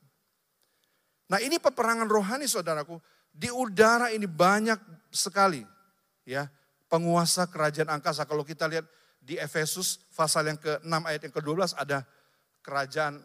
Nah 1.30 1.38
ini 1.38 1.62
peperangan 1.62 2.10
rohani 2.10 2.50
saudaraku, 2.50 2.98
di 3.32 3.48
udara 3.48 4.12
ini 4.12 4.28
banyak 4.28 4.76
sekali 5.08 5.64
ya 6.28 6.50
penguasa 6.92 7.48
kerajaan 7.48 7.88
angkasa. 7.88 8.28
Kalau 8.28 8.44
kita 8.44 8.68
lihat 8.68 8.84
di 9.22 9.40
Efesus 9.40 10.02
pasal 10.12 10.52
yang 10.52 10.58
ke-6 10.60 10.92
ayat 10.92 11.20
yang 11.24 11.34
ke-12 11.34 11.78
ada 11.78 12.04
kerajaan, 12.60 13.22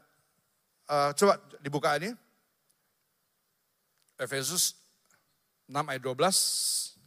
uh, 0.88 1.12
coba 1.18 1.42
dibuka 1.60 1.98
ini. 2.00 2.16
Efesus 4.18 4.74
6 5.70 5.78
ayat 5.78 6.02
12. 6.02 6.98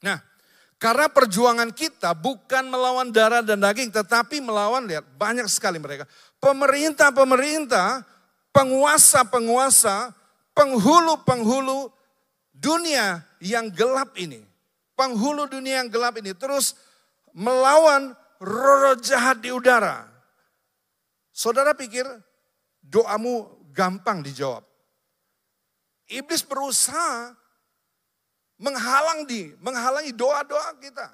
Nah, 0.00 0.16
karena 0.80 1.12
perjuangan 1.12 1.68
kita 1.76 2.16
bukan 2.16 2.64
melawan 2.72 3.12
darah 3.12 3.44
dan 3.44 3.60
daging, 3.60 3.92
tetapi 3.92 4.40
melawan, 4.40 4.88
lihat, 4.88 5.04
banyak 5.20 5.44
sekali 5.44 5.76
mereka. 5.76 6.08
Pemerintah-pemerintah, 6.40 8.00
penguasa-penguasa, 8.48 10.16
penghulu-penghulu 10.56 11.92
dunia 12.56 13.29
yang 13.40 13.72
gelap 13.72 14.14
ini. 14.20 14.44
Penghulu 14.94 15.48
dunia 15.48 15.80
yang 15.80 15.88
gelap 15.88 16.20
ini 16.20 16.36
terus 16.36 16.76
melawan 17.32 18.12
roh 18.40 18.96
jahat 19.00 19.40
di 19.40 19.48
udara. 19.48 20.04
Saudara 21.32 21.72
pikir 21.72 22.04
doamu 22.84 23.48
gampang 23.72 24.20
dijawab. 24.20 24.60
Iblis 26.10 26.44
berusaha 26.44 27.32
menghalangi, 28.60 29.56
menghalangi 29.62 30.12
doa-doa 30.12 30.76
kita. 30.82 31.08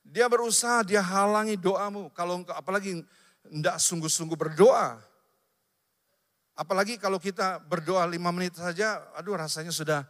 Dia 0.00 0.26
berusaha, 0.26 0.82
dia 0.82 1.04
halangi 1.04 1.60
doamu. 1.60 2.08
Kalau 2.16 2.40
engkau, 2.40 2.56
apalagi 2.56 3.04
tidak 3.44 3.76
sungguh-sungguh 3.76 4.38
berdoa. 4.38 4.98
Apalagi 6.56 6.96
kalau 6.96 7.20
kita 7.20 7.60
berdoa 7.62 8.04
lima 8.08 8.32
menit 8.32 8.56
saja, 8.56 9.04
aduh 9.14 9.36
rasanya 9.36 9.70
sudah 9.70 10.04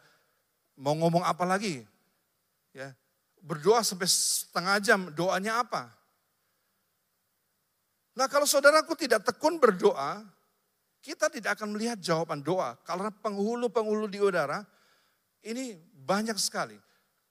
mau 0.80 0.96
ngomong 0.96 1.20
apa 1.20 1.44
lagi. 1.44 1.84
Ya, 2.72 2.96
berdoa 3.44 3.84
sampai 3.84 4.08
setengah 4.08 4.80
jam, 4.80 5.00
doanya 5.12 5.60
apa? 5.60 5.92
Nah 8.16 8.26
kalau 8.26 8.48
saudaraku 8.48 8.96
tidak 8.96 9.22
tekun 9.28 9.60
berdoa, 9.60 10.24
kita 11.00 11.28
tidak 11.28 11.60
akan 11.60 11.76
melihat 11.76 12.00
jawaban 12.00 12.40
doa. 12.40 12.76
Karena 12.84 13.12
penghulu-penghulu 13.12 14.08
di 14.08 14.20
udara, 14.20 14.64
ini 15.44 15.76
banyak 16.04 16.36
sekali. 16.36 16.76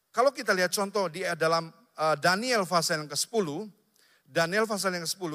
Kalau 0.10 0.34
kita 0.34 0.54
lihat 0.54 0.74
contoh 0.74 1.06
di 1.10 1.22
eh, 1.22 1.38
dalam 1.38 1.70
eh, 1.74 2.16
Daniel 2.18 2.66
pasal 2.66 3.06
yang 3.06 3.10
ke-10, 3.10 3.70
Daniel 4.26 4.66
pasal 4.66 4.98
yang 4.98 5.06
ke-10, 5.06 5.34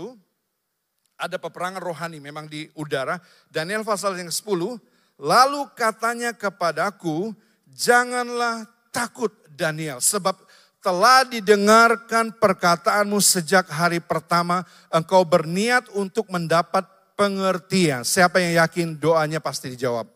ada 1.14 1.36
peperangan 1.38 1.78
rohani 1.78 2.18
memang 2.18 2.50
di 2.50 2.66
udara. 2.74 3.22
Daniel 3.46 3.86
pasal 3.86 4.18
yang 4.18 4.30
ke-10, 4.30 4.82
lalu 5.22 5.60
katanya 5.78 6.34
kepadaku, 6.34 7.30
janganlah 7.74 8.64
takut 8.94 9.34
Daniel, 9.50 9.98
sebab 9.98 10.38
telah 10.78 11.26
didengarkan 11.26 12.30
perkataanmu 12.38 13.18
sejak 13.18 13.66
hari 13.66 13.98
pertama, 13.98 14.62
engkau 14.92 15.26
berniat 15.26 15.90
untuk 15.96 16.30
mendapat 16.30 16.86
pengertian. 17.18 18.06
Siapa 18.06 18.38
yang 18.38 18.62
yakin 18.62 18.94
doanya 18.94 19.42
pasti 19.42 19.74
dijawab? 19.74 20.06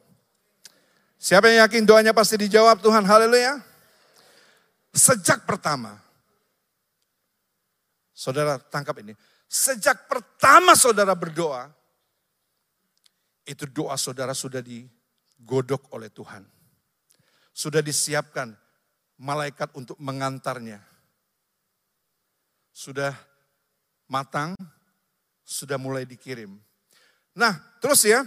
Siapa 1.18 1.50
yang 1.50 1.66
yakin 1.66 1.82
doanya 1.82 2.12
pasti 2.14 2.38
dijawab 2.38 2.78
Tuhan, 2.78 3.02
haleluya. 3.02 3.58
Sejak 4.94 5.42
pertama, 5.42 5.98
saudara 8.14 8.58
tangkap 8.58 8.98
ini. 9.02 9.16
Sejak 9.48 10.04
pertama 10.06 10.76
saudara 10.76 11.16
berdoa, 11.16 11.72
itu 13.48 13.64
doa 13.64 13.96
saudara 13.96 14.36
sudah 14.36 14.60
digodok 14.60 15.88
oleh 15.96 16.12
Tuhan. 16.12 16.57
Sudah 17.58 17.82
disiapkan 17.82 18.54
malaikat 19.18 19.74
untuk 19.74 19.98
mengantarnya. 19.98 20.78
Sudah 22.70 23.10
matang, 24.06 24.54
sudah 25.42 25.74
mulai 25.74 26.06
dikirim. 26.06 26.54
Nah, 27.34 27.58
terus 27.82 28.06
ya, 28.06 28.22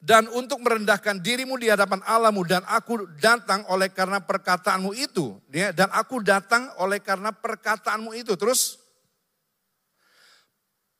dan 0.00 0.32
untuk 0.32 0.64
merendahkan 0.64 1.20
dirimu 1.20 1.60
di 1.60 1.68
hadapan 1.68 2.00
Allahmu 2.08 2.40
dan 2.48 2.64
aku 2.64 3.04
datang 3.20 3.68
oleh 3.68 3.90
karena 3.90 4.22
perkataanmu 4.22 4.94
itu 4.94 5.34
ya 5.50 5.74
dan 5.74 5.90
aku 5.90 6.22
datang 6.22 6.70
oleh 6.78 7.02
karena 7.02 7.34
perkataanmu 7.34 8.14
itu 8.14 8.38
terus 8.38 8.78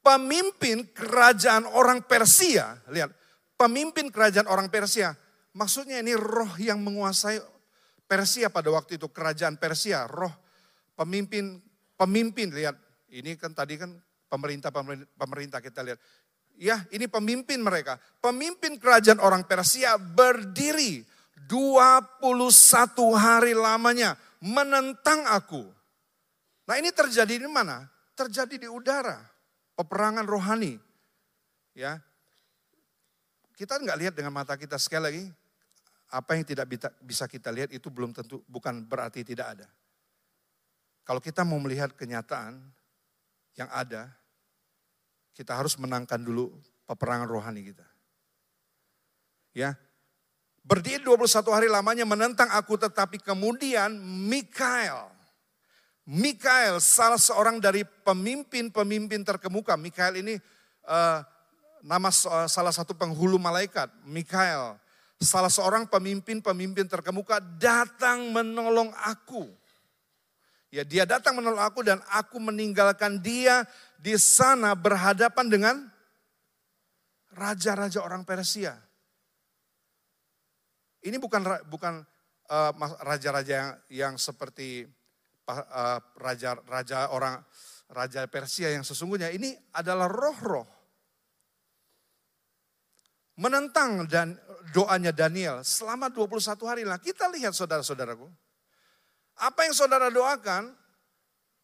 pemimpin 0.03 0.83
kerajaan 0.90 1.70
orang 1.70 2.03
Persia 2.03 2.83
lihat 2.90 3.14
pemimpin 3.55 4.11
kerajaan 4.11 4.51
orang 4.51 4.66
Persia 4.66 5.14
maksudnya 5.59 5.99
ini 5.99 6.14
roh 6.14 6.55
yang 6.62 6.79
menguasai 6.79 7.42
Persia 8.07 8.49
pada 8.49 8.71
waktu 8.71 8.97
itu 8.97 9.11
kerajaan 9.11 9.59
Persia 9.59 10.07
roh 10.07 10.31
pemimpin 10.94 11.59
pemimpin 11.99 12.55
lihat 12.55 12.79
ini 13.11 13.35
kan 13.35 13.51
tadi 13.51 13.75
kan 13.75 13.90
pemerintah 14.31 14.71
pemerintah 15.18 15.59
kita 15.59 15.83
lihat 15.83 15.99
Ya, 16.59 16.83
ini 16.90 17.07
pemimpin 17.07 17.62
mereka. 17.62 18.03
Pemimpin 18.18 18.83
kerajaan 18.83 19.23
orang 19.23 19.47
Persia 19.47 19.94
berdiri 19.94 21.07
21 21.47 22.18
hari 23.14 23.55
lamanya 23.55 24.18
menentang 24.42 25.23
aku. 25.31 25.62
Nah 26.66 26.75
ini 26.75 26.90
terjadi 26.90 27.38
di 27.38 27.47
mana? 27.47 27.87
Terjadi 28.18 28.59
di 28.59 28.66
udara. 28.66 29.23
Peperangan 29.79 30.27
rohani. 30.27 30.75
Ya, 31.79 32.03
kita 33.55 33.79
nggak 33.79 33.99
lihat 34.03 34.14
dengan 34.18 34.35
mata 34.35 34.59
kita 34.59 34.75
sekali 34.83 35.03
lagi. 35.07 35.25
Apa 36.09 36.40
yang 36.40 36.44
tidak 36.49 36.64
bisa 37.05 37.29
kita 37.29 37.53
lihat 37.53 37.68
itu 37.68 37.92
belum 37.92 38.16
tentu 38.16 38.40
bukan 38.49 38.85
berarti 38.88 39.21
tidak 39.25 39.59
ada. 39.59 39.68
Kalau 41.05 41.21
kita 41.21 41.44
mau 41.44 41.61
melihat 41.61 41.92
kenyataan 41.97 42.61
yang 43.57 43.68
ada, 43.73 44.12
kita 45.33 45.57
harus 45.57 45.77
menangkan 45.81 46.21
dulu 46.21 46.53
peperangan 46.88 47.29
rohani 47.29 47.64
kita. 47.64 47.87
Ya. 49.57 49.77
Berdiri 50.68 51.01
21 51.01 51.49
hari 51.49 51.68
lamanya 51.68 52.05
menentang 52.05 52.53
aku 52.53 52.77
tetapi 52.77 53.21
kemudian 53.25 53.97
Mikael. 54.29 55.09
Mikael 56.09 56.81
salah 56.81 57.21
seorang 57.21 57.61
dari 57.61 57.85
pemimpin-pemimpin 57.85 59.25
terkemuka. 59.25 59.77
Mikael 59.81 60.21
ini 60.21 60.37
uh, 60.88 61.21
nama 61.81 62.12
salah 62.49 62.73
satu 62.73 62.92
penghulu 62.92 63.40
malaikat. 63.40 63.88
Mikael 64.05 64.77
salah 65.19 65.51
seorang 65.51 65.91
pemimpin-pemimpin 65.91 66.87
terkemuka 66.87 67.43
datang 67.43 68.31
menolong 68.31 68.95
aku. 69.03 69.51
Ya 70.71 70.87
dia 70.87 71.09
datang 71.09 71.43
menolong 71.43 71.65
aku 71.65 71.83
dan 71.83 71.99
aku 72.13 72.39
meninggalkan 72.39 73.19
dia 73.19 73.67
di 73.99 74.15
sana 74.15 74.79
berhadapan 74.79 75.47
dengan 75.51 75.77
raja-raja 77.35 77.99
orang 78.05 78.23
Persia. 78.23 78.79
Ini 81.03 81.17
bukan 81.17 81.41
bukan 81.67 82.05
uh, 82.53 82.73
raja-raja 83.03 83.53
yang, 83.55 83.71
yang 83.89 84.15
seperti 84.21 84.85
uh, 85.49 85.99
raja 86.21 86.59
raja 86.69 87.09
orang 87.11 87.41
raja 87.91 88.29
Persia 88.29 88.71
yang 88.71 88.85
sesungguhnya. 88.85 89.33
Ini 89.33 89.73
adalah 89.73 90.07
roh-roh 90.07 90.78
menentang 93.38 94.05
dan 94.11 94.35
doanya 94.74 95.14
Daniel 95.14 95.62
selama 95.62 96.11
21 96.11 96.59
hari 96.66 96.83
lah. 96.83 96.98
Kita 96.98 97.31
lihat 97.31 97.55
saudara-saudaraku. 97.55 98.27
Apa 99.38 99.70
yang 99.70 99.74
saudara 99.79 100.11
doakan, 100.11 100.74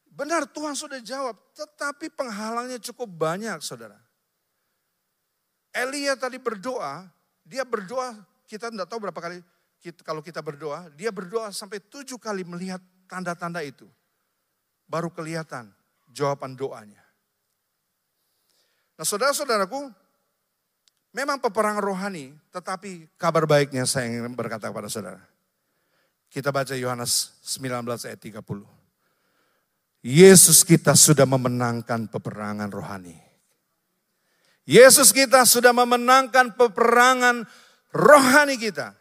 benar 0.06 0.46
Tuhan 0.46 0.78
sudah 0.78 1.02
jawab. 1.02 1.34
Tetapi 1.58 2.14
penghalangnya 2.14 2.78
cukup 2.78 3.10
banyak 3.10 3.58
saudara. 3.58 3.98
Elia 5.74 6.14
tadi 6.14 6.38
berdoa, 6.38 7.10
dia 7.42 7.66
berdoa, 7.66 8.14
kita 8.46 8.70
tidak 8.70 8.86
tahu 8.86 9.10
berapa 9.10 9.18
kali 9.18 9.42
kita, 9.82 10.06
kalau 10.06 10.22
kita 10.22 10.38
berdoa, 10.38 10.86
dia 10.94 11.10
berdoa 11.10 11.50
sampai 11.50 11.82
tujuh 11.82 12.14
kali 12.14 12.46
melihat 12.46 12.78
tanda-tanda 13.10 13.58
itu, 13.58 13.90
baru 14.86 15.10
kelihatan 15.10 15.74
jawaban 16.06 16.54
doanya. 16.54 17.02
Nah 18.94 19.02
saudara-saudaraku, 19.02 20.03
memang 21.14 21.38
peperangan 21.38 21.80
rohani, 21.80 22.34
tetapi 22.50 23.06
kabar 23.14 23.46
baiknya 23.46 23.86
saya 23.86 24.10
ingin 24.10 24.34
berkata 24.34 24.68
kepada 24.68 24.90
saudara. 24.90 25.22
Kita 26.26 26.50
baca 26.50 26.74
Yohanes 26.74 27.38
19 27.46 27.86
ayat 28.10 28.18
30. 28.18 28.42
Yesus 30.04 30.66
kita 30.66 30.92
sudah 30.98 31.24
memenangkan 31.24 32.10
peperangan 32.10 32.68
rohani. 32.68 33.16
Yesus 34.66 35.14
kita 35.14 35.46
sudah 35.46 35.70
memenangkan 35.70 36.52
peperangan 36.58 37.46
rohani 37.94 38.58
kita. 38.58 38.98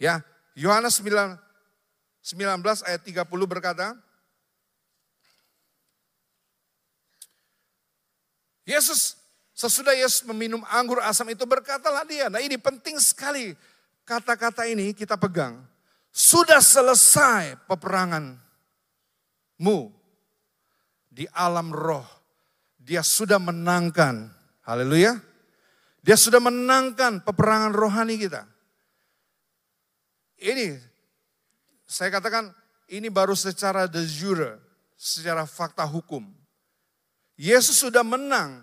Ya, 0.00 0.24
Yohanes 0.56 0.98
19 0.98 1.38
ayat 2.88 3.02
30 3.04 3.28
berkata, 3.44 3.94
Yesus 8.64 9.24
Sesudah 9.54 9.94
Yesus 9.94 10.26
meminum 10.26 10.66
anggur 10.66 10.98
asam 10.98 11.30
itu 11.30 11.46
berkatalah 11.46 12.02
dia. 12.02 12.26
Nah 12.26 12.42
ini 12.42 12.58
penting 12.58 12.98
sekali 12.98 13.54
kata-kata 14.02 14.66
ini 14.66 14.90
kita 14.90 15.14
pegang. 15.14 15.62
Sudah 16.10 16.58
selesai 16.58 17.54
peperanganmu 17.70 18.34
di 21.06 21.22
alam 21.30 21.70
roh. 21.70 22.02
Dia 22.82 23.06
sudah 23.06 23.38
menangkan. 23.38 24.26
Haleluya. 24.66 25.22
Dia 26.02 26.18
sudah 26.18 26.42
menangkan 26.42 27.22
peperangan 27.22 27.70
rohani 27.70 28.18
kita. 28.18 28.50
Ini 30.42 30.82
saya 31.86 32.10
katakan 32.10 32.50
ini 32.90 33.06
baru 33.06 33.38
secara 33.38 33.86
de 33.86 34.02
jure, 34.02 34.58
secara 34.98 35.46
fakta 35.46 35.86
hukum. 35.86 36.43
Yesus 37.34 37.82
sudah 37.82 38.06
menang 38.06 38.62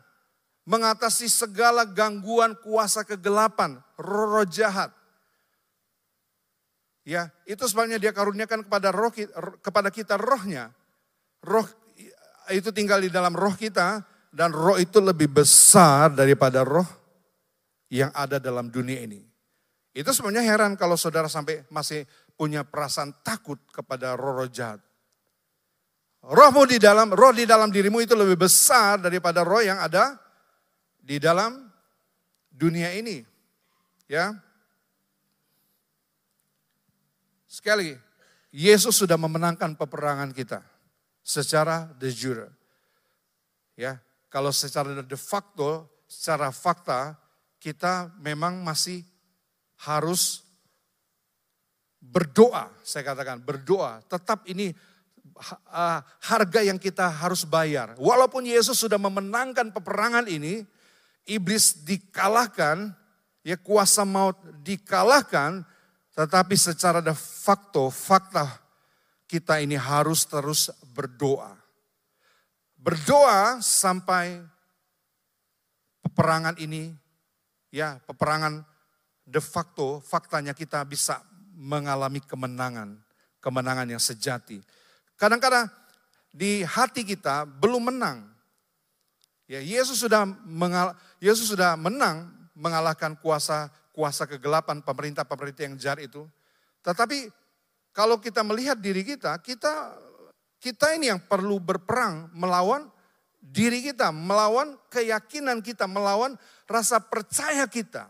mengatasi 0.64 1.28
segala 1.28 1.84
gangguan 1.84 2.56
kuasa 2.62 3.04
kegelapan, 3.04 3.82
roh, 4.00 4.28
-roh 4.40 4.48
jahat. 4.48 4.94
Ya, 7.02 7.34
itu 7.50 7.66
sebabnya 7.66 7.98
dia 7.98 8.14
karuniakan 8.14 8.70
kepada 8.70 8.94
roh 8.94 9.10
kepada 9.60 9.90
kita 9.90 10.22
rohnya. 10.22 10.70
Roh 11.42 11.66
itu 12.54 12.70
tinggal 12.70 13.02
di 13.02 13.10
dalam 13.10 13.34
roh 13.34 13.58
kita 13.58 14.06
dan 14.30 14.54
roh 14.54 14.78
itu 14.78 15.02
lebih 15.02 15.28
besar 15.28 16.14
daripada 16.14 16.62
roh 16.62 16.86
yang 17.90 18.14
ada 18.14 18.38
dalam 18.38 18.70
dunia 18.70 19.02
ini. 19.02 19.20
Itu 19.92 20.16
sebenarnya 20.16 20.48
heran 20.48 20.80
kalau 20.80 20.96
saudara 20.96 21.28
sampai 21.28 21.68
masih 21.68 22.08
punya 22.40 22.64
perasaan 22.64 23.12
takut 23.26 23.60
kepada 23.76 24.16
roh-roh 24.16 24.48
jahat. 24.48 24.80
Rohmu 26.22 26.70
di 26.70 26.78
dalam, 26.78 27.10
roh 27.10 27.34
di 27.34 27.50
dalam 27.50 27.74
dirimu 27.74 27.98
itu 27.98 28.14
lebih 28.14 28.46
besar 28.46 29.02
daripada 29.02 29.42
roh 29.42 29.58
yang 29.58 29.82
ada 29.82 30.22
di 31.02 31.18
dalam 31.18 31.66
dunia 32.54 32.94
ini. 32.94 33.26
Ya. 34.06 34.38
Sekali, 37.50 37.98
Yesus 38.54 39.02
sudah 39.02 39.18
memenangkan 39.18 39.74
peperangan 39.74 40.30
kita 40.30 40.62
secara 41.26 41.90
de 41.98 42.14
jure. 42.14 42.54
Ya, 43.74 43.98
kalau 44.30 44.54
secara 44.54 45.02
de 45.02 45.18
facto, 45.18 45.90
secara 46.06 46.54
fakta 46.54 47.18
kita 47.58 48.14
memang 48.22 48.62
masih 48.62 49.02
harus 49.90 50.46
berdoa, 51.98 52.70
saya 52.86 53.10
katakan 53.10 53.42
berdoa. 53.42 54.06
Tetap 54.06 54.46
ini 54.46 54.70
harga 56.22 56.62
yang 56.62 56.78
kita 56.78 57.10
harus 57.10 57.42
bayar. 57.44 57.98
Walaupun 57.98 58.46
Yesus 58.46 58.78
sudah 58.78 59.02
memenangkan 59.02 59.74
peperangan 59.74 60.30
ini, 60.30 60.64
iblis 61.26 61.82
dikalahkan, 61.82 62.94
ya 63.42 63.58
kuasa 63.58 64.06
maut 64.06 64.38
dikalahkan, 64.62 65.66
tetapi 66.14 66.54
secara 66.54 67.02
de 67.02 67.14
facto, 67.18 67.90
fakta 67.90 68.62
kita 69.26 69.64
ini 69.64 69.80
harus 69.80 70.28
terus 70.30 70.70
berdoa. 70.94 71.58
Berdoa 72.78 73.62
sampai 73.62 74.42
peperangan 76.06 76.58
ini, 76.62 76.94
ya 77.72 77.98
peperangan 78.06 78.66
de 79.24 79.40
facto, 79.40 80.04
faktanya 80.04 80.52
kita 80.52 80.84
bisa 80.84 81.24
mengalami 81.56 82.20
kemenangan, 82.20 83.00
kemenangan 83.40 83.88
yang 83.88 84.02
sejati. 84.02 84.60
Kadang-kadang 85.22 85.70
di 86.34 86.66
hati 86.66 87.06
kita 87.06 87.46
belum 87.46 87.94
menang, 87.94 88.32
Ya, 89.52 89.60
Yesus 89.60 90.00
sudah 90.00 90.24
mengal 90.48 90.96
Yesus 91.20 91.52
sudah 91.52 91.76
menang 91.76 92.32
mengalahkan 92.56 93.20
kuasa 93.20 93.68
kuasa 93.92 94.24
kegelapan 94.24 94.80
pemerintah-pemerintah 94.80 95.68
yang 95.68 95.76
jahat 95.76 96.08
itu. 96.08 96.24
Tetapi 96.80 97.28
kalau 97.92 98.16
kita 98.24 98.48
melihat 98.48 98.80
diri 98.80 99.04
kita, 99.04 99.36
kita 99.44 99.92
kita 100.56 100.96
ini 100.96 101.12
yang 101.12 101.20
perlu 101.20 101.60
berperang 101.60 102.32
melawan 102.32 102.88
diri 103.44 103.84
kita, 103.84 104.16
melawan 104.16 104.80
keyakinan 104.88 105.60
kita, 105.60 105.84
melawan 105.84 106.40
rasa 106.64 107.04
percaya 107.04 107.68
kita. 107.68 108.08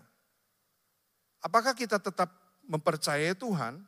Apakah 1.41 1.73
kita 1.73 1.97
tetap 1.97 2.29
mempercayai 2.69 3.33
Tuhan 3.33 3.81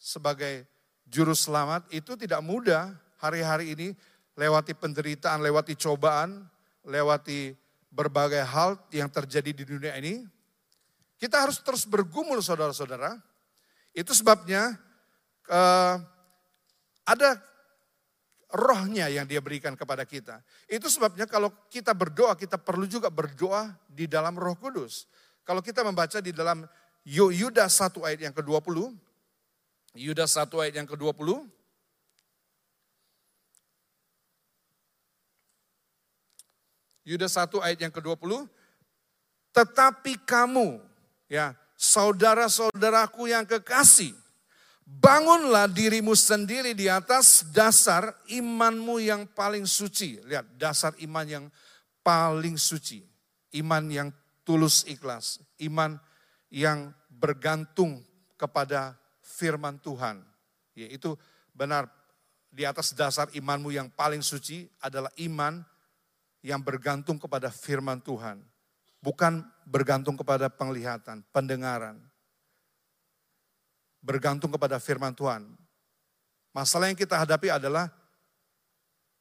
sebagai 0.00 0.64
juru 1.08 1.32
selamat? 1.32 1.88
Itu 1.90 2.14
tidak 2.14 2.44
mudah 2.44 2.94
hari-hari 3.18 3.74
ini 3.74 3.88
lewati 4.38 4.76
penderitaan, 4.76 5.42
lewati 5.42 5.74
cobaan, 5.74 6.46
lewati 6.86 7.58
berbagai 7.90 8.44
hal 8.46 8.78
yang 8.94 9.10
terjadi 9.10 9.50
di 9.50 9.64
dunia 9.66 9.98
ini, 9.98 10.22
kita 11.18 11.42
harus 11.42 11.58
terus 11.58 11.82
bergumul 11.82 12.38
saudara-saudara. 12.38 13.18
Itu 13.90 14.14
sebabnya 14.14 14.78
uh, 15.50 15.98
ada 17.02 17.42
rohnya 18.54 19.10
yang 19.10 19.26
dia 19.26 19.42
berikan 19.42 19.74
kepada 19.74 20.06
kita. 20.06 20.38
Itu 20.70 20.86
sebabnya 20.86 21.26
kalau 21.26 21.50
kita 21.66 21.90
berdoa, 21.90 22.38
kita 22.38 22.54
perlu 22.54 22.86
juga 22.86 23.10
berdoa 23.10 23.74
di 23.90 24.06
dalam 24.06 24.38
roh 24.38 24.54
kudus. 24.54 25.10
Kalau 25.42 25.58
kita 25.64 25.82
membaca 25.82 26.22
di 26.22 26.30
dalam 26.30 26.62
Yudas 27.08 27.80
1 27.80 27.98
ayat 28.04 28.20
yang 28.30 28.34
ke-20, 28.36 28.94
Yudas 29.98 30.38
1 30.38 30.46
ayat 30.62 30.74
yang 30.78 30.86
ke-20, 30.86 31.42
Yudas 37.08 37.34
1 37.40 37.50
ayat 37.64 37.78
yang 37.88 37.94
ke-20. 37.94 38.46
Tetapi 39.56 40.22
kamu, 40.28 40.76
ya 41.26 41.56
saudara-saudaraku 41.74 43.32
yang 43.32 43.48
kekasih, 43.48 44.12
bangunlah 44.84 45.72
dirimu 45.72 46.12
sendiri 46.12 46.76
di 46.76 46.86
atas 46.86 47.48
dasar 47.48 48.12
imanmu 48.28 49.00
yang 49.00 49.24
paling 49.32 49.64
suci. 49.64 50.20
Lihat, 50.20 50.60
dasar 50.60 50.92
iman 51.00 51.24
yang 51.24 51.44
paling 52.04 52.60
suci. 52.60 53.00
Iman 53.56 53.88
yang 53.88 54.08
tulus 54.44 54.84
ikhlas. 54.84 55.40
Iman 55.64 55.96
yang 56.52 56.92
bergantung 57.08 58.04
kepada 58.36 59.00
firman 59.38 59.78
Tuhan. 59.78 60.26
Yaitu 60.74 61.14
benar 61.54 61.86
di 62.50 62.66
atas 62.66 62.90
dasar 62.90 63.30
imanmu 63.30 63.70
yang 63.70 63.86
paling 63.94 64.18
suci 64.18 64.66
adalah 64.82 65.14
iman 65.22 65.62
yang 66.42 66.58
bergantung 66.58 67.22
kepada 67.22 67.54
firman 67.54 68.02
Tuhan. 68.02 68.42
Bukan 68.98 69.46
bergantung 69.62 70.18
kepada 70.18 70.50
penglihatan, 70.50 71.22
pendengaran. 71.30 72.02
Bergantung 74.02 74.50
kepada 74.50 74.82
firman 74.82 75.14
Tuhan. 75.14 75.46
Masalah 76.50 76.90
yang 76.90 76.98
kita 76.98 77.14
hadapi 77.14 77.54
adalah 77.54 77.86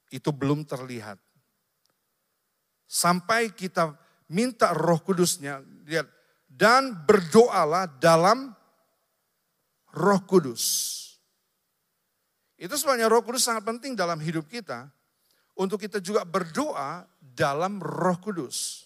itu 0.10 0.34
belum 0.34 0.66
terlihat. 0.66 1.22
Sampai 2.88 3.52
kita 3.52 3.94
minta 4.32 4.74
roh 4.74 4.98
kudusnya, 5.04 5.62
lihat, 5.86 6.08
dan 6.48 6.96
berdoalah 7.06 7.86
dalam 8.00 8.57
roh 9.98 10.22
kudus. 10.30 10.94
Itu 12.58 12.78
sebenarnya 12.78 13.10
roh 13.10 13.26
kudus 13.26 13.50
sangat 13.50 13.66
penting 13.66 13.98
dalam 13.98 14.22
hidup 14.22 14.46
kita 14.46 14.94
untuk 15.58 15.82
kita 15.82 15.98
juga 15.98 16.22
berdoa 16.24 17.04
dalam 17.20 17.82
Roh 17.82 18.18
Kudus. 18.22 18.86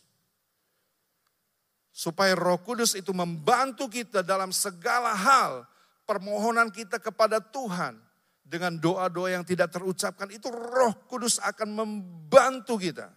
Supaya 1.91 2.33
Roh 2.33 2.57
Kudus 2.63 2.95
itu 2.95 3.11
membantu 3.11 3.91
kita 3.91 4.23
dalam 4.23 4.55
segala 4.55 5.11
hal 5.11 5.67
permohonan 6.07 6.71
kita 6.71 6.97
kepada 6.97 7.43
Tuhan 7.43 7.99
dengan 8.41 8.79
doa-doa 8.79 9.35
yang 9.37 9.43
tidak 9.43 9.75
terucapkan 9.75 10.31
itu 10.31 10.47
Roh 10.49 10.95
Kudus 11.05 11.37
akan 11.43 11.69
membantu 11.75 12.79
kita. 12.79 13.11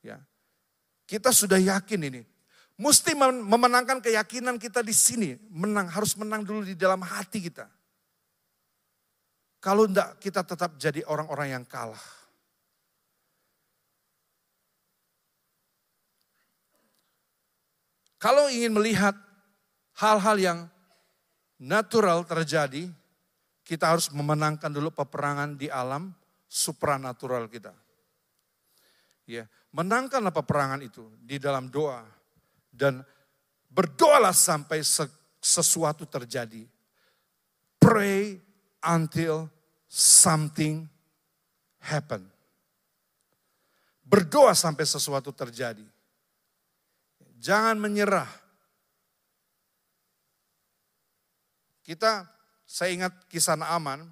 Ya. 0.00 0.18
Kita 1.06 1.30
sudah 1.30 1.60
yakin 1.60 2.00
ini 2.08 2.22
Mesti 2.76 3.16
memenangkan 3.16 4.04
keyakinan 4.04 4.60
kita 4.60 4.84
di 4.84 4.92
sini. 4.92 5.32
Menang, 5.48 5.88
harus 5.88 6.12
menang 6.20 6.44
dulu 6.44 6.60
di 6.60 6.76
dalam 6.76 7.00
hati 7.00 7.40
kita. 7.40 7.64
Kalau 9.64 9.88
enggak, 9.88 10.20
kita 10.20 10.44
tetap 10.44 10.76
jadi 10.76 11.00
orang-orang 11.08 11.56
yang 11.56 11.64
kalah. 11.64 12.04
Kalau 18.20 18.52
ingin 18.52 18.76
melihat 18.76 19.16
hal-hal 19.96 20.36
yang 20.36 20.58
natural 21.56 22.28
terjadi, 22.28 22.92
kita 23.64 23.84
harus 23.88 24.12
memenangkan 24.12 24.68
dulu 24.68 24.92
peperangan 24.92 25.56
di 25.56 25.72
alam 25.72 26.12
supranatural 26.44 27.48
kita. 27.48 27.72
Ya, 29.26 29.48
menangkanlah 29.72 30.30
peperangan 30.30 30.84
itu 30.84 31.08
di 31.24 31.40
dalam 31.40 31.66
doa 31.72 32.15
dan 32.76 33.00
berdoalah 33.72 34.36
sampai 34.36 34.84
sesuatu 35.40 36.04
terjadi. 36.04 36.68
Pray 37.80 38.36
until 38.84 39.48
something 39.88 40.84
happen. 41.80 42.28
Berdoa 44.06 44.54
sampai 44.54 44.86
sesuatu 44.86 45.34
terjadi. 45.34 45.84
Jangan 47.40 47.80
menyerah. 47.80 48.28
Kita, 51.82 52.26
saya 52.66 52.90
ingat 52.94 53.26
kisah 53.30 53.58
Naaman. 53.58 54.06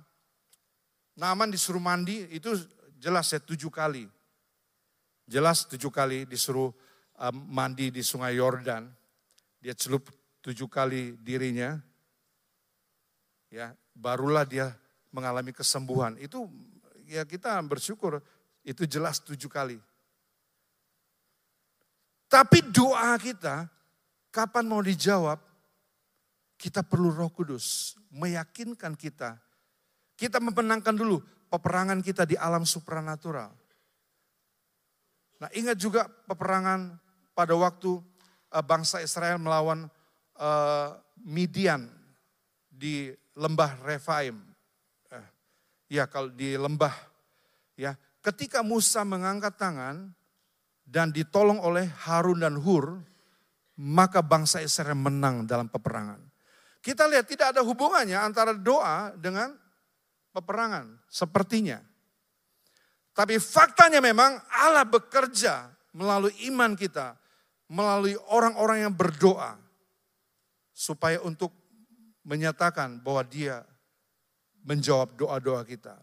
Naaman 1.14 1.50
disuruh 1.50 1.83
mandi 1.83 2.27
itu 2.31 2.55
jelas 2.98 3.31
ya 3.31 3.38
tujuh 3.38 3.70
kali. 3.70 4.07
Jelas 5.24 5.62
tujuh 5.66 5.90
kali 5.94 6.27
disuruh 6.27 6.74
mandi 7.33 7.94
di 7.94 8.03
sungai 8.03 8.38
Yordan. 8.38 8.90
Dia 9.62 9.72
celup 9.72 10.11
tujuh 10.42 10.68
kali 10.68 11.16
dirinya. 11.22 11.79
Ya, 13.48 13.72
barulah 13.94 14.42
dia 14.42 14.74
mengalami 15.14 15.55
kesembuhan. 15.55 16.18
Itu 16.18 16.50
ya 17.07 17.22
kita 17.22 17.55
bersyukur 17.62 18.18
itu 18.66 18.83
jelas 18.88 19.22
tujuh 19.22 19.46
kali. 19.46 19.79
Tapi 22.27 22.66
doa 22.74 23.14
kita, 23.14 23.70
kapan 24.35 24.66
mau 24.66 24.83
dijawab, 24.83 25.38
kita 26.59 26.83
perlu 26.83 27.14
roh 27.14 27.31
kudus. 27.31 27.94
Meyakinkan 28.11 28.98
kita. 28.98 29.38
Kita 30.18 30.42
memenangkan 30.42 30.94
dulu 30.94 31.22
peperangan 31.50 32.03
kita 32.03 32.27
di 32.27 32.35
alam 32.35 32.66
supranatural. 32.66 33.55
Nah 35.38 35.50
ingat 35.55 35.79
juga 35.79 36.07
peperangan 36.07 37.04
pada 37.35 37.53
waktu 37.59 37.99
eh, 38.55 38.64
bangsa 38.64 39.03
Israel 39.03 39.42
melawan 39.42 39.90
uh, 40.38 40.94
Midian 41.20 41.90
di 42.70 43.11
lembah 43.35 43.83
Refaim. 43.83 44.38
Eh, 45.11 45.27
ya 45.99 46.07
kalau 46.07 46.31
di 46.31 46.55
lembah. 46.55 46.94
Ya, 47.75 47.99
ketika 48.23 48.62
Musa 48.62 49.03
mengangkat 49.03 49.59
tangan, 49.59 50.14
dan 50.85 51.11
ditolong 51.11 51.59
oleh 51.64 51.88
Harun 52.05 52.44
dan 52.44 52.61
Hur, 52.61 53.01
maka 53.81 54.20
bangsa 54.20 54.61
Israel 54.61 54.94
menang 54.94 55.49
dalam 55.49 55.66
peperangan. 55.66 56.20
Kita 56.85 57.09
lihat 57.09 57.25
tidak 57.25 57.57
ada 57.57 57.64
hubungannya 57.64 58.20
antara 58.20 58.53
doa 58.53 59.16
dengan 59.16 59.57
peperangan, 60.37 61.01
sepertinya. 61.09 61.81
Tapi 63.16 63.40
faktanya 63.40 64.05
memang 64.05 64.37
Allah 64.53 64.85
bekerja 64.85 65.73
melalui 65.97 66.35
iman 66.53 66.77
kita, 66.77 67.16
melalui 67.68 68.18
orang-orang 68.29 68.88
yang 68.88 68.94
berdoa, 68.94 69.57
supaya 70.74 71.22
untuk 71.22 71.55
menyatakan 72.24 72.98
bahwa 72.98 73.22
dia 73.24 73.62
menjawab 74.64 75.12
doa-doa 75.14 75.62
kita. 75.62 76.00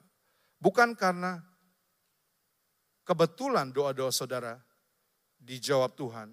Bukan 0.62 0.94
karena 0.94 1.42
kebetulan 3.02 3.74
doa-doa 3.74 4.14
saudara 4.14 4.62
dijawab 5.42 5.98
Tuhan. 5.98 6.30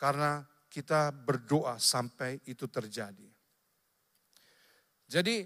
Karena 0.00 0.40
kita 0.72 1.12
berdoa 1.12 1.76
sampai 1.76 2.40
itu 2.48 2.64
terjadi. 2.64 3.28
Jadi 5.04 5.44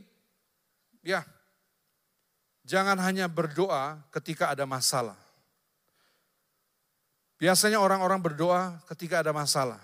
ya 1.02 1.24
jangan 2.62 3.00
hanya 3.02 3.26
berdoa 3.26 3.98
ketika 4.14 4.54
ada 4.54 4.62
masalah. 4.62 5.18
Biasanya 7.44 7.76
orang-orang 7.76 8.24
berdoa 8.24 8.80
ketika 8.88 9.20
ada 9.20 9.28
masalah. 9.28 9.76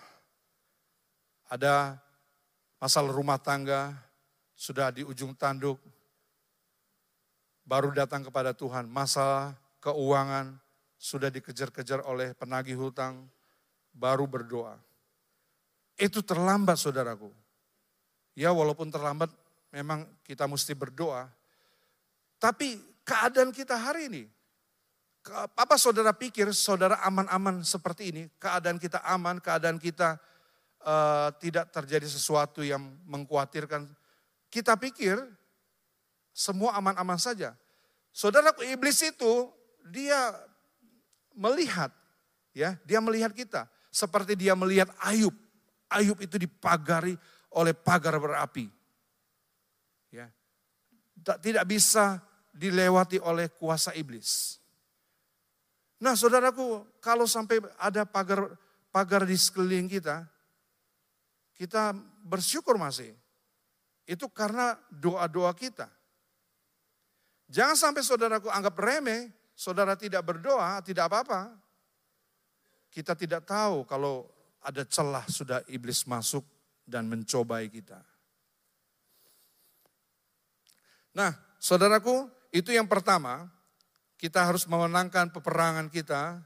Ada 1.45 2.01
masalah 2.81 3.13
rumah 3.13 3.37
tangga, 3.37 3.93
sudah 4.57 4.89
di 4.89 5.05
ujung 5.05 5.37
tanduk, 5.37 5.77
baru 7.69 7.93
datang 7.93 8.25
kepada 8.25 8.57
Tuhan. 8.57 8.89
Masalah 8.89 9.53
keuangan, 9.77 10.57
sudah 10.97 11.29
dikejar-kejar 11.29 12.01
oleh 12.09 12.33
penagih 12.33 12.81
hutang, 12.81 13.29
baru 13.93 14.25
berdoa. 14.25 14.81
Itu 16.01 16.25
terlambat 16.25 16.81
saudaraku. 16.81 17.29
Ya 18.33 18.57
walaupun 18.57 18.89
terlambat 18.89 19.29
memang 19.69 20.09
kita 20.25 20.49
mesti 20.49 20.73
berdoa. 20.73 21.29
Tapi 22.41 22.81
keadaan 23.05 23.53
kita 23.53 23.77
hari 23.77 24.09
ini, 24.09 24.25
apa 25.57 25.77
saudara 25.77 26.17
pikir 26.17 26.49
saudara 26.57 26.97
aman-aman 27.05 27.61
seperti 27.61 28.13
ini? 28.13 28.23
Keadaan 28.41 28.81
kita 28.81 29.05
aman, 29.05 29.37
keadaan 29.37 29.77
kita 29.77 30.17
uh, 30.85 31.29
tidak 31.37 31.69
terjadi 31.69 32.09
sesuatu 32.09 32.65
yang 32.65 32.81
mengkhawatirkan. 33.05 33.85
Kita 34.49 34.75
pikir 34.81 35.21
semua 36.33 36.75
aman-aman 36.81 37.21
saja. 37.21 37.53
Saudaraku 38.11 38.65
iblis 38.67 38.99
itu 39.05 39.53
dia 39.87 40.35
melihat, 41.37 41.93
ya, 42.57 42.75
dia 42.83 42.99
melihat 42.99 43.31
kita 43.31 43.69
seperti 43.91 44.39
dia 44.39 44.55
melihat 44.55 44.89
Ayub. 45.03 45.35
Ayub 45.91 46.19
itu 46.23 46.39
dipagari 46.39 47.19
oleh 47.51 47.75
pagar 47.75 48.15
berapi. 48.17 48.71
Ya. 50.15 50.31
Tidak 51.19 51.67
bisa 51.67 52.23
dilewati 52.55 53.19
oleh 53.19 53.51
kuasa 53.51 53.91
iblis. 53.99 54.60
Nah, 56.01 56.17
saudaraku, 56.17 56.81
kalau 57.05 57.29
sampai 57.29 57.61
ada 57.77 58.09
pagar 58.09 58.49
pagar 58.89 59.23
di 59.29 59.37
sekeliling 59.37 59.87
kita, 59.87 60.25
kita 61.55 61.93
bersyukur 62.25 62.81
masih. 62.81 63.13
Itu 64.09 64.27
karena 64.33 64.75
doa-doa 64.91 65.53
kita. 65.55 65.87
Jangan 67.51 67.77
sampai 67.77 68.03
saudaraku 68.03 68.49
anggap 68.49 68.75
remeh 68.81 69.31
saudara 69.61 69.93
tidak 69.93 70.25
berdoa, 70.25 70.81
tidak 70.81 71.13
apa-apa. 71.13 71.53
Kita 72.89 73.13
tidak 73.13 73.45
tahu 73.45 73.85
kalau 73.85 74.25
ada 74.65 74.83
celah 74.89 75.23
sudah 75.29 75.61
iblis 75.69 76.09
masuk 76.09 76.43
dan 76.89 77.07
mencobai 77.07 77.69
kita. 77.69 78.01
Nah, 81.15 81.37
saudaraku, 81.61 82.27
itu 82.51 82.73
yang 82.73 82.89
pertama. 82.89 83.47
Kita 84.21 84.45
harus 84.45 84.69
memenangkan 84.69 85.33
peperangan 85.33 85.89
kita. 85.89 86.45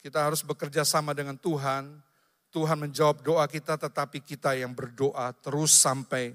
Kita 0.00 0.24
harus 0.24 0.40
bekerja 0.40 0.80
sama 0.80 1.12
dengan 1.12 1.36
Tuhan. 1.36 2.00
Tuhan 2.48 2.80
menjawab 2.80 3.20
doa 3.20 3.44
kita, 3.44 3.76
tetapi 3.76 4.24
kita 4.24 4.56
yang 4.56 4.72
berdoa 4.72 5.28
terus 5.44 5.76
sampai 5.76 6.32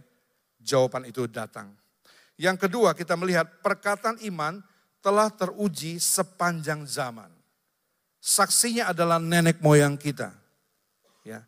jawaban 0.62 1.10
itu 1.10 1.26
datang. 1.26 1.74
Yang 2.38 2.70
kedua, 2.70 2.94
kita 2.94 3.18
melihat 3.18 3.50
perkataan 3.66 4.22
iman 4.30 4.62
telah 5.02 5.34
teruji 5.34 5.98
sepanjang 5.98 6.86
zaman. 6.86 7.34
Saksinya 8.22 8.94
adalah 8.94 9.18
nenek 9.18 9.66
moyang 9.66 9.98
kita. 9.98 10.30
Ya. 11.26 11.42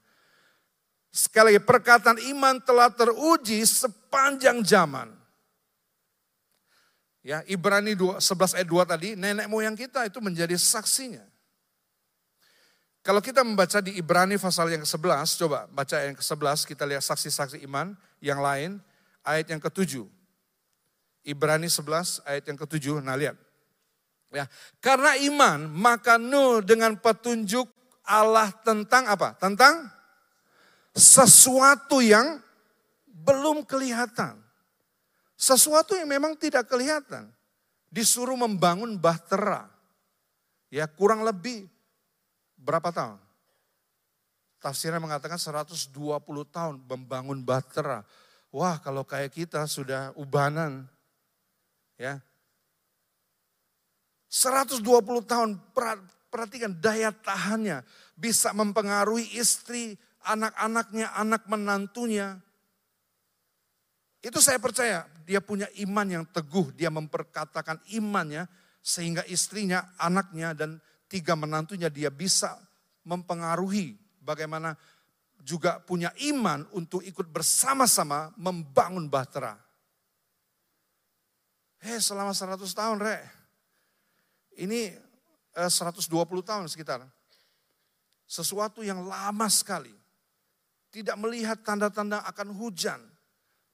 Sekali 1.13 1.53
lagi 1.53 1.61
perkataan 1.61 2.17
iman 2.33 2.57
telah 2.65 2.89
teruji 2.89 3.61
sepanjang 3.61 4.65
zaman. 4.65 5.24
Ya, 7.25 7.41
Ibrani 7.49 7.97
2, 7.97 8.21
11 8.21 8.53
ayat 8.53 8.69
2 8.69 8.85
tadi, 8.85 9.09
nenek 9.17 9.49
moyang 9.49 9.73
kita 9.73 10.05
itu 10.05 10.21
menjadi 10.21 10.53
saksinya. 10.61 11.25
Kalau 13.01 13.17
kita 13.17 13.41
membaca 13.41 13.81
di 13.81 13.97
Ibrani 13.97 14.37
pasal 14.37 14.69
yang 14.69 14.85
ke-11, 14.85 15.41
coba 15.41 15.65
baca 15.73 16.05
yang 16.05 16.13
ke-11, 16.13 16.69
kita 16.69 16.85
lihat 16.85 17.01
saksi-saksi 17.01 17.65
iman 17.65 17.97
yang 18.21 18.45
lain, 18.45 18.77
ayat 19.25 19.49
yang 19.49 19.57
ke-7. 19.57 20.05
Ibrani 21.25 21.65
11 21.65 22.21
ayat 22.29 22.45
yang 22.45 22.61
ke-7, 22.61 23.01
nah 23.01 23.17
lihat. 23.17 23.33
Ya, 24.29 24.45
karena 24.77 25.17
iman, 25.25 25.65
maka 25.65 26.21
Nuh 26.21 26.61
dengan 26.61 26.93
petunjuk 26.93 27.65
Allah 28.05 28.53
tentang 28.61 29.09
apa? 29.09 29.33
Tentang 29.33 29.89
sesuatu 30.93 32.05
yang 32.05 32.37
belum 33.09 33.65
kelihatan. 33.65 34.44
Sesuatu 35.35 35.99
yang 35.99 36.07
memang 36.07 36.39
tidak 36.39 36.67
kelihatan. 36.71 37.27
Disuruh 37.91 38.35
membangun 38.39 38.95
bahtera. 38.99 39.67
Ya 40.71 40.87
kurang 40.89 41.23
lebih 41.23 41.67
berapa 42.59 42.91
tahun? 42.91 43.25
tafsirnya 44.65 44.97
mengatakan 44.97 45.37
120 45.37 45.93
tahun 46.49 46.81
membangun 46.89 47.45
Bahtera. 47.45 48.01
Wah, 48.49 48.81
kalau 48.81 49.05
kayak 49.05 49.29
kita 49.29 49.61
sudah 49.69 50.09
ubanan. 50.17 50.89
Ya. 52.01 52.17
120 54.25 54.81
tahun 55.21 55.61
perhatikan 56.33 56.73
daya 56.73 57.13
tahannya 57.13 57.85
bisa 58.17 58.57
mempengaruhi 58.57 59.37
istri, 59.37 59.93
anak-anaknya, 60.25 61.13
anak 61.13 61.45
menantunya. 61.45 62.41
Itu 64.25 64.41
saya 64.41 64.57
percaya 64.57 65.05
dia 65.25 65.41
punya 65.41 65.65
iman 65.81 66.05
yang 66.05 66.25
teguh, 66.29 66.69
dia 66.77 66.93
memperkatakan 66.93 67.81
imannya 67.97 68.45
sehingga 68.85 69.25
istrinya, 69.25 69.97
anaknya 69.97 70.53
dan 70.53 70.77
tiga 71.09 71.33
menantunya 71.33 71.89
dia 71.89 72.13
bisa 72.13 72.61
mempengaruhi 73.01 73.97
bagaimana 74.21 74.77
juga 75.41 75.81
punya 75.81 76.13
iman 76.29 76.65
untuk 76.73 77.01
ikut 77.01 77.25
bersama-sama 77.29 78.29
membangun 78.37 79.09
bahtera. 79.09 79.57
Hei 81.81 82.01
selama 82.01 82.33
100 82.33 82.65
tahun 82.65 82.97
Rek, 82.97 83.23
ini 84.57 84.89
eh, 85.53 85.69
120 85.69 86.09
tahun 86.41 86.65
sekitar. 86.65 87.05
Sesuatu 88.25 88.81
yang 88.81 89.05
lama 89.05 89.45
sekali. 89.53 89.93
Tidak 90.89 91.13
melihat 91.19 91.61
tanda-tanda 91.61 92.25
akan 92.25 92.55
hujan. 92.57 92.97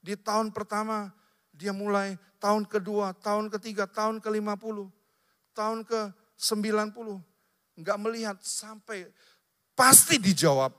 Di 0.02 0.18
tahun 0.18 0.52
pertama 0.52 1.08
dia 1.52 1.70
mulai, 1.70 2.16
tahun 2.40 2.64
kedua, 2.64 3.12
tahun 3.20 3.52
ketiga, 3.52 3.84
tahun 3.84 4.18
ke-50, 4.18 4.88
tahun 5.52 5.78
ke-90. 5.84 7.08
Enggak 7.76 7.98
melihat 8.00 8.36
sampai 8.40 9.06
pasti 9.76 10.16
dijawab. 10.16 10.72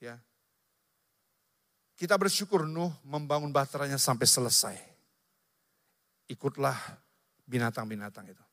Ya. 0.00 0.16
Kita 1.96 2.16
bersyukur 2.20 2.68
Nuh 2.68 2.92
membangun 3.04 3.52
bahteranya 3.52 3.96
sampai 3.96 4.26
selesai. 4.28 4.76
Ikutlah 6.28 6.76
binatang-binatang 7.46 8.26
itu. 8.28 8.44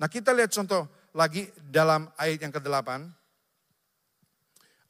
Nah 0.00 0.08
kita 0.08 0.32
lihat 0.32 0.48
contoh 0.48 0.88
lagi 1.12 1.52
dalam 1.60 2.08
ayat 2.16 2.40
yang 2.40 2.54
ke-8. 2.54 2.88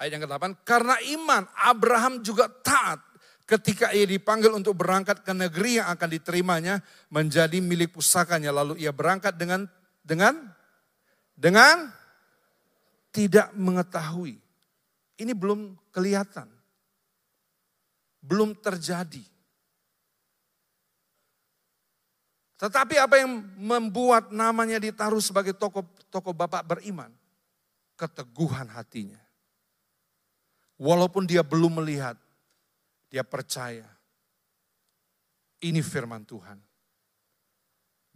Ayat 0.00 0.16
yang 0.16 0.24
ke-8, 0.24 0.64
karena 0.64 0.96
iman 1.18 1.44
Abraham 1.66 2.24
juga 2.24 2.48
taat 2.48 3.09
ketika 3.50 3.90
ia 3.90 4.06
dipanggil 4.06 4.54
untuk 4.54 4.78
berangkat 4.78 5.26
ke 5.26 5.34
negeri 5.34 5.82
yang 5.82 5.90
akan 5.90 6.08
diterimanya 6.14 6.78
menjadi 7.10 7.58
milik 7.58 7.98
pusakanya. 7.98 8.54
Lalu 8.54 8.86
ia 8.86 8.94
berangkat 8.94 9.34
dengan 9.34 9.66
dengan 10.06 10.38
dengan 11.34 11.90
tidak 13.10 13.50
mengetahui. 13.58 14.38
Ini 15.18 15.32
belum 15.34 15.74
kelihatan. 15.90 16.46
Belum 18.22 18.54
terjadi. 18.54 19.26
Tetapi 22.60 22.94
apa 23.00 23.18
yang 23.18 23.40
membuat 23.56 24.30
namanya 24.30 24.78
ditaruh 24.78 25.18
sebagai 25.18 25.56
tokoh 25.56 25.82
tokoh 26.12 26.36
bapak 26.36 26.62
beriman? 26.62 27.10
Keteguhan 27.98 28.68
hatinya. 28.70 29.18
Walaupun 30.80 31.28
dia 31.28 31.44
belum 31.44 31.80
melihat, 31.82 32.16
dia 33.10 33.26
percaya. 33.26 33.84
Ini 35.60 35.82
firman 35.84 36.24
Tuhan. 36.24 36.56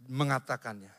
Mengatakannya. 0.09 0.93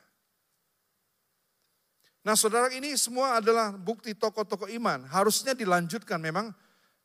Nah 2.22 2.35
saudara 2.35 2.70
ini 2.74 2.94
semua 2.98 3.38
adalah 3.38 3.74
bukti 3.74 4.14
tokoh-tokoh 4.14 4.70
iman. 4.78 5.06
Harusnya 5.11 5.56
dilanjutkan 5.56 6.20
memang 6.20 6.52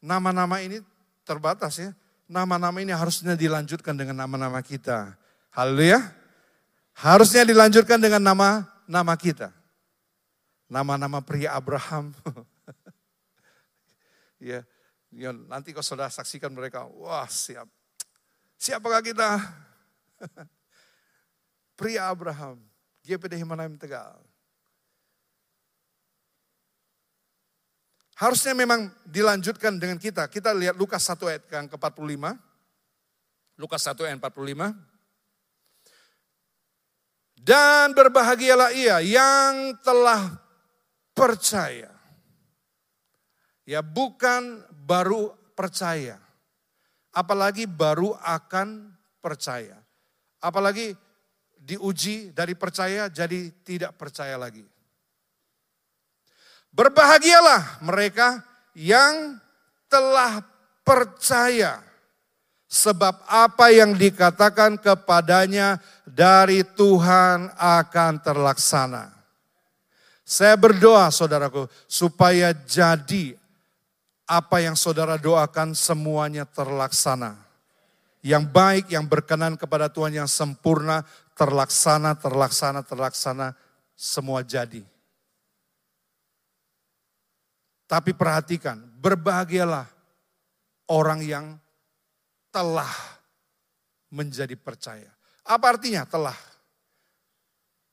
nama-nama 0.04 0.62
ini 0.62 0.84
terbatas 1.26 1.80
ya. 1.80 1.92
Nama-nama 2.26 2.74
ini 2.82 2.90
harusnya 2.90 3.38
dilanjutkan 3.38 3.96
dengan 3.96 4.26
nama-nama 4.26 4.60
kita. 4.62 5.14
Haleluya. 5.54 6.02
Harusnya 6.98 7.46
dilanjutkan 7.46 8.02
dengan 8.02 8.24
nama-nama 8.24 9.14
kita. 9.16 9.54
Nama-nama 10.72 11.20
pria 11.20 11.54
Abraham. 11.54 12.16
ya, 14.40 14.64
ya, 15.12 15.32
nanti 15.36 15.76
kalau 15.76 15.86
saudara 15.86 16.12
saksikan 16.12 16.52
mereka, 16.52 16.88
wah 16.88 17.28
siap. 17.28 17.68
Siapakah 18.58 19.02
kita? 19.04 19.30
pria 21.82 22.14
Abraham, 22.14 22.62
GPD 23.02 23.42
Himanaim 23.42 23.74
Tegal. 23.82 24.22
Harusnya 28.22 28.54
memang 28.54 28.94
dilanjutkan 29.02 29.82
dengan 29.82 29.98
kita. 29.98 30.30
Kita 30.30 30.54
lihat 30.54 30.78
Lukas 30.78 31.02
1 31.10 31.18
ayat 31.26 31.44
yang 31.50 31.66
ke-45. 31.74 32.38
Lukas 33.58 33.82
1 33.82 33.98
ayat 34.06 34.22
45. 34.22 34.78
Dan 37.42 37.98
berbahagialah 37.98 38.78
ia 38.78 39.02
yang 39.02 39.74
telah 39.82 40.38
percaya. 41.18 41.90
Ya 43.66 43.86
bukan 43.86 44.66
baru 44.86 45.34
percaya. 45.54 46.18
Apalagi 47.12 47.68
baru 47.68 48.16
akan 48.18 48.90
percaya. 49.22 49.78
Apalagi 50.42 50.98
diuji 51.62 52.34
dari 52.34 52.58
percaya 52.58 53.06
jadi 53.12 53.54
tidak 53.62 53.94
percaya 54.00 54.34
lagi. 54.40 54.66
Berbahagialah 56.72 57.84
mereka 57.86 58.42
yang 58.74 59.38
telah 59.92 60.42
percaya. 60.88 61.84
Sebab 62.72 63.28
apa 63.28 63.68
yang 63.68 64.00
dikatakan 64.00 64.80
kepadanya 64.80 65.84
dari 66.08 66.64
Tuhan 66.64 67.52
akan 67.60 68.24
terlaksana. 68.24 69.12
Saya 70.24 70.56
berdoa 70.56 71.12
saudaraku 71.12 71.68
supaya 71.84 72.56
jadi 72.56 73.36
apa 74.32 74.64
yang 74.64 74.80
saudara 74.80 75.20
doakan 75.20 75.76
semuanya 75.76 76.48
terlaksana. 76.48 77.36
Yang 78.24 78.48
baik, 78.48 78.86
yang 78.96 79.04
berkenan 79.04 79.60
kepada 79.60 79.92
Tuhan 79.92 80.16
yang 80.16 80.30
sempurna, 80.32 81.04
terlaksana, 81.36 82.16
terlaksana, 82.16 82.80
terlaksana, 82.80 83.52
semua 83.92 84.40
jadi. 84.40 84.88
Tapi 87.92 88.16
perhatikan, 88.16 88.80
berbahagialah 89.04 89.90
orang 90.88 91.20
yang 91.28 91.46
telah 92.56 92.88
menjadi 94.08 94.56
percaya. 94.56 95.12
Apa 95.44 95.76
artinya 95.76 96.08
telah? 96.08 96.51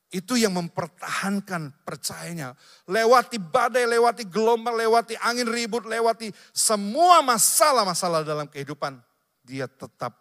Itu 0.08 0.40
yang 0.40 0.56
mempertahankan 0.56 1.84
percayanya. 1.84 2.56
Lewati 2.88 3.36
badai, 3.36 3.84
lewati 3.84 4.24
gelombang, 4.24 4.72
lewati 4.72 5.12
angin 5.20 5.44
ribut, 5.44 5.84
lewati 5.84 6.32
semua 6.48 7.20
masalah-masalah 7.20 8.24
dalam 8.24 8.48
kehidupan. 8.48 8.96
Dia 9.44 9.68
tetap 9.68 10.16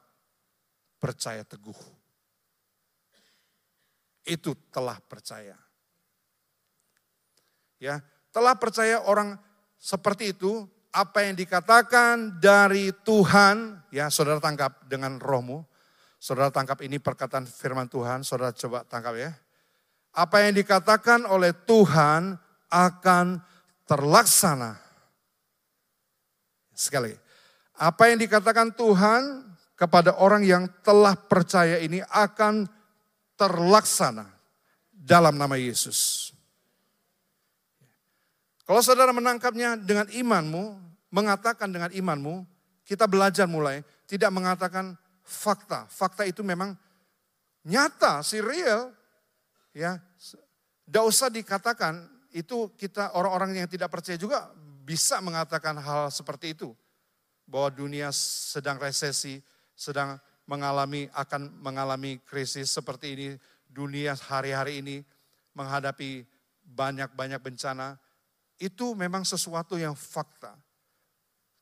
percaya 1.00 1.48
teguh. 1.48 1.80
Itu 4.28 4.60
telah 4.76 5.00
percaya. 5.08 5.56
Ya, 7.80 8.04
telah 8.36 8.60
percaya 8.60 9.00
orang 9.08 9.40
seperti 9.80 10.36
itu, 10.36 10.68
apa 10.92 11.24
yang 11.24 11.38
dikatakan 11.38 12.44
dari 12.44 12.92
Tuhan, 13.06 13.88
ya 13.94 14.12
saudara 14.12 14.44
tangkap 14.44 14.84
dengan 14.90 15.16
rohmu. 15.22 15.64
Saudara 16.18 16.50
tangkap 16.50 16.82
ini 16.82 16.98
perkataan 16.98 17.46
firman 17.46 17.86
Tuhan, 17.88 18.26
saudara 18.26 18.52
coba 18.52 18.84
tangkap 18.84 19.16
ya. 19.16 19.32
Apa 20.18 20.50
yang 20.50 20.58
dikatakan 20.58 21.30
oleh 21.30 21.54
Tuhan 21.54 22.42
akan 22.74 23.26
terlaksana. 23.86 24.82
Sekali, 26.74 27.14
apa 27.78 28.10
yang 28.10 28.18
dikatakan 28.18 28.74
Tuhan 28.74 29.46
kepada 29.78 30.18
orang 30.18 30.42
yang 30.42 30.66
telah 30.82 31.14
percaya 31.14 31.78
ini 31.78 32.02
akan 32.10 32.66
terlaksana 33.38 34.26
dalam 34.90 35.38
nama 35.38 35.54
Yesus. 35.54 36.34
Kalau 38.68 38.82
saudara 38.84 39.14
menangkapnya 39.16 39.80
dengan 39.80 40.10
imanmu, 40.12 40.76
mengatakan 41.14 41.72
dengan 41.72 41.94
imanmu, 41.94 42.44
kita 42.84 43.08
belajar 43.08 43.48
mulai 43.48 43.86
tidak 44.10 44.34
mengatakan 44.34 44.98
fakta. 45.24 45.88
Fakta 45.88 46.28
itu 46.28 46.44
memang 46.44 46.76
nyata, 47.64 48.20
si 48.26 48.44
real. 48.44 48.92
Ya, 49.78 50.02
tidak 50.88 51.04
usah 51.04 51.28
dikatakan 51.28 52.08
itu 52.32 52.72
kita 52.80 53.12
orang-orang 53.12 53.60
yang 53.60 53.68
tidak 53.68 53.92
percaya 53.92 54.16
juga 54.16 54.48
bisa 54.88 55.20
mengatakan 55.20 55.76
hal 55.76 56.08
seperti 56.08 56.56
itu. 56.56 56.72
Bahwa 57.44 57.68
dunia 57.72 58.08
sedang 58.16 58.80
resesi, 58.80 59.44
sedang 59.76 60.16
mengalami 60.48 61.12
akan 61.12 61.60
mengalami 61.60 62.24
krisis 62.24 62.72
seperti 62.72 63.20
ini. 63.20 63.28
Dunia 63.68 64.16
hari-hari 64.16 64.80
ini 64.80 65.04
menghadapi 65.52 66.24
banyak-banyak 66.64 67.40
bencana 67.44 68.00
itu 68.56 68.96
memang 68.96 69.28
sesuatu 69.28 69.76
yang 69.76 69.94
fakta. 69.94 70.56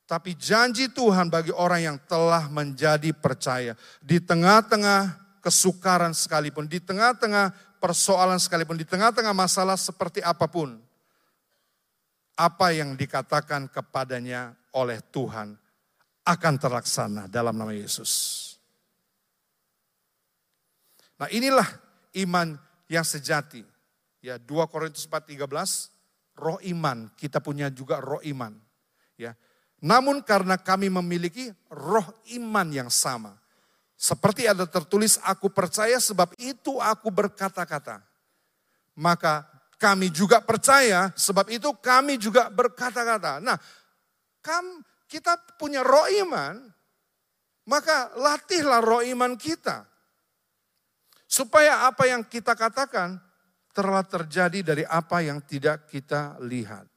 Tapi 0.06 0.38
janji 0.38 0.86
Tuhan 0.86 1.34
bagi 1.34 1.50
orang 1.50 1.82
yang 1.82 1.98
telah 2.06 2.46
menjadi 2.46 3.10
percaya 3.10 3.74
di 4.06 4.22
tengah-tengah 4.22 5.18
kesukaran 5.42 6.14
sekalipun, 6.14 6.70
di 6.70 6.78
tengah-tengah 6.78 7.75
persoalan 7.86 8.42
sekalipun, 8.42 8.82
di 8.82 8.90
tengah-tengah 8.90 9.38
masalah 9.38 9.78
seperti 9.78 10.26
apa 10.26 10.50
pun, 10.50 10.82
apa 12.34 12.74
yang 12.74 12.98
dikatakan 12.98 13.70
kepadanya 13.70 14.58
oleh 14.74 15.06
Tuhan 15.14 15.54
akan 16.26 16.54
terlaksana 16.58 17.30
dalam 17.30 17.54
nama 17.54 17.70
Yesus. 17.70 18.42
Nah 21.22 21.30
inilah 21.30 21.70
iman 22.26 22.58
yang 22.90 23.06
sejati. 23.06 23.62
Ya 24.26 24.42
2 24.42 24.66
Korintus 24.66 25.06
4:13, 25.06 25.94
roh 26.42 26.58
iman, 26.66 27.14
kita 27.14 27.38
punya 27.38 27.70
juga 27.70 28.02
roh 28.02 28.20
iman. 28.26 28.58
Ya, 29.14 29.38
namun 29.78 30.26
karena 30.26 30.58
kami 30.58 30.90
memiliki 30.90 31.54
roh 31.70 32.10
iman 32.34 32.68
yang 32.74 32.90
sama. 32.90 33.38
Seperti 33.96 34.44
ada 34.44 34.68
tertulis, 34.68 35.16
aku 35.24 35.48
percaya 35.48 35.96
sebab 35.98 36.36
itu 36.36 36.78
aku 36.84 37.08
berkata-kata. 37.08 38.04
Maka 38.96 39.48
kami 39.80 40.12
juga 40.12 40.44
percaya 40.44 41.12
sebab 41.16 41.48
itu 41.52 41.72
kami 41.80 42.20
juga 42.20 42.52
berkata-kata. 42.52 43.40
Nah, 43.40 43.56
kam, 44.44 44.84
kita 45.08 45.40
punya 45.56 45.80
roh 45.80 46.08
iman, 46.28 46.60
maka 47.68 48.12
latihlah 48.20 48.84
roh 48.84 49.04
iman 49.04 49.40
kita. 49.40 49.88
Supaya 51.26 51.88
apa 51.88 52.08
yang 52.08 52.24
kita 52.28 52.56
katakan 52.56 53.20
telah 53.76 54.04
terjadi 54.08 54.76
dari 54.76 54.84
apa 54.88 55.20
yang 55.24 55.44
tidak 55.44 55.88
kita 55.92 56.40
lihat. 56.44 56.88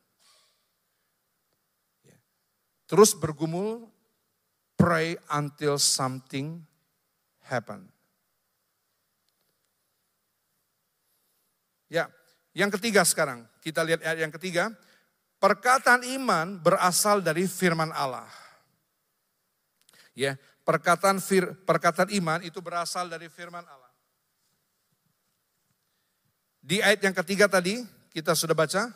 Terus 2.88 3.12
bergumul, 3.12 3.84
pray 4.78 5.18
until 5.28 5.76
something 5.76 6.62
happen. 7.48 7.88
Ya, 11.88 12.12
yang 12.52 12.68
ketiga 12.68 13.00
sekarang, 13.02 13.48
kita 13.64 13.80
lihat 13.80 14.04
ayat 14.04 14.28
yang 14.28 14.34
ketiga. 14.36 14.68
Perkataan 15.38 16.02
iman 16.18 16.58
berasal 16.58 17.22
dari 17.22 17.46
firman 17.46 17.94
Allah. 17.94 18.26
Ya, 20.12 20.34
perkataan 20.66 21.22
fir, 21.22 21.54
perkataan 21.62 22.10
iman 22.10 22.42
itu 22.42 22.58
berasal 22.58 23.06
dari 23.06 23.30
firman 23.30 23.62
Allah. 23.62 23.92
Di 26.58 26.82
ayat 26.84 27.00
yang 27.00 27.16
ketiga 27.16 27.46
tadi 27.48 27.80
kita 28.10 28.34
sudah 28.34 28.52
baca, 28.52 28.90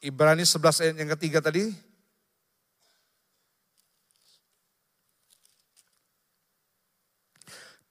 Ibrani 0.00 0.46
11 0.48 0.80
ayat 0.80 0.96
yang 0.96 1.10
ketiga 1.18 1.44
tadi. 1.44 1.89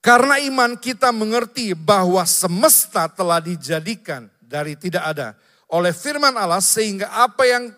Karena 0.00 0.40
iman 0.40 0.80
kita 0.80 1.12
mengerti 1.12 1.76
bahwa 1.76 2.24
semesta 2.24 3.04
telah 3.04 3.36
dijadikan 3.36 4.32
dari 4.40 4.72
tidak 4.72 5.04
ada 5.04 5.36
oleh 5.68 5.92
firman 5.92 6.34
Allah 6.34 6.64
sehingga 6.64 7.12
apa 7.12 7.44
yang 7.44 7.70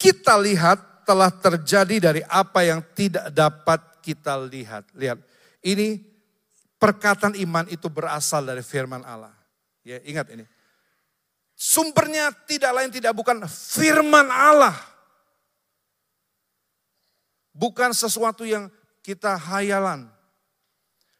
kita 0.00 0.40
lihat 0.40 1.04
telah 1.04 1.28
terjadi 1.28 1.96
dari 2.12 2.22
apa 2.24 2.64
yang 2.64 2.80
tidak 2.96 3.28
dapat 3.32 3.80
kita 4.00 4.36
lihat. 4.48 4.88
Lihat, 4.96 5.20
ini 5.60 6.00
perkataan 6.76 7.36
iman 7.36 7.64
itu 7.68 7.86
berasal 7.92 8.44
dari 8.44 8.60
firman 8.60 9.04
Allah. 9.04 9.32
Ya, 9.84 10.00
ingat 10.04 10.28
ini. 10.32 10.44
Sumbernya 11.58 12.30
tidak 12.46 12.70
lain 12.76 12.90
tidak 12.92 13.12
bukan 13.12 13.44
firman 13.48 14.30
Allah. 14.30 14.76
Bukan 17.50 17.90
sesuatu 17.90 18.46
yang 18.46 18.70
kita 19.02 19.34
hayalan. 19.34 20.06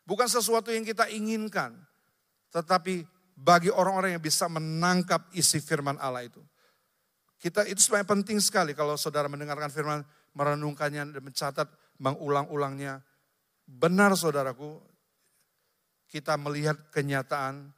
Bukan 0.08 0.24
sesuatu 0.24 0.72
yang 0.72 0.88
kita 0.88 1.04
inginkan. 1.12 1.76
Tetapi 2.48 3.04
bagi 3.36 3.68
orang-orang 3.68 4.16
yang 4.16 4.24
bisa 4.24 4.48
menangkap 4.48 5.28
isi 5.36 5.60
firman 5.60 6.00
Allah 6.00 6.24
itu. 6.24 6.40
Kita 7.36 7.68
itu 7.68 7.76
sebenarnya 7.78 8.08
penting 8.08 8.40
sekali 8.40 8.72
kalau 8.72 8.96
saudara 8.96 9.28
mendengarkan 9.28 9.68
firman, 9.68 10.00
merenungkannya 10.32 11.12
dan 11.12 11.22
mencatat, 11.22 11.68
mengulang-ulangnya. 12.00 13.04
Benar 13.68 14.16
saudaraku, 14.16 14.80
kita 16.08 16.40
melihat 16.40 16.80
kenyataan 16.88 17.68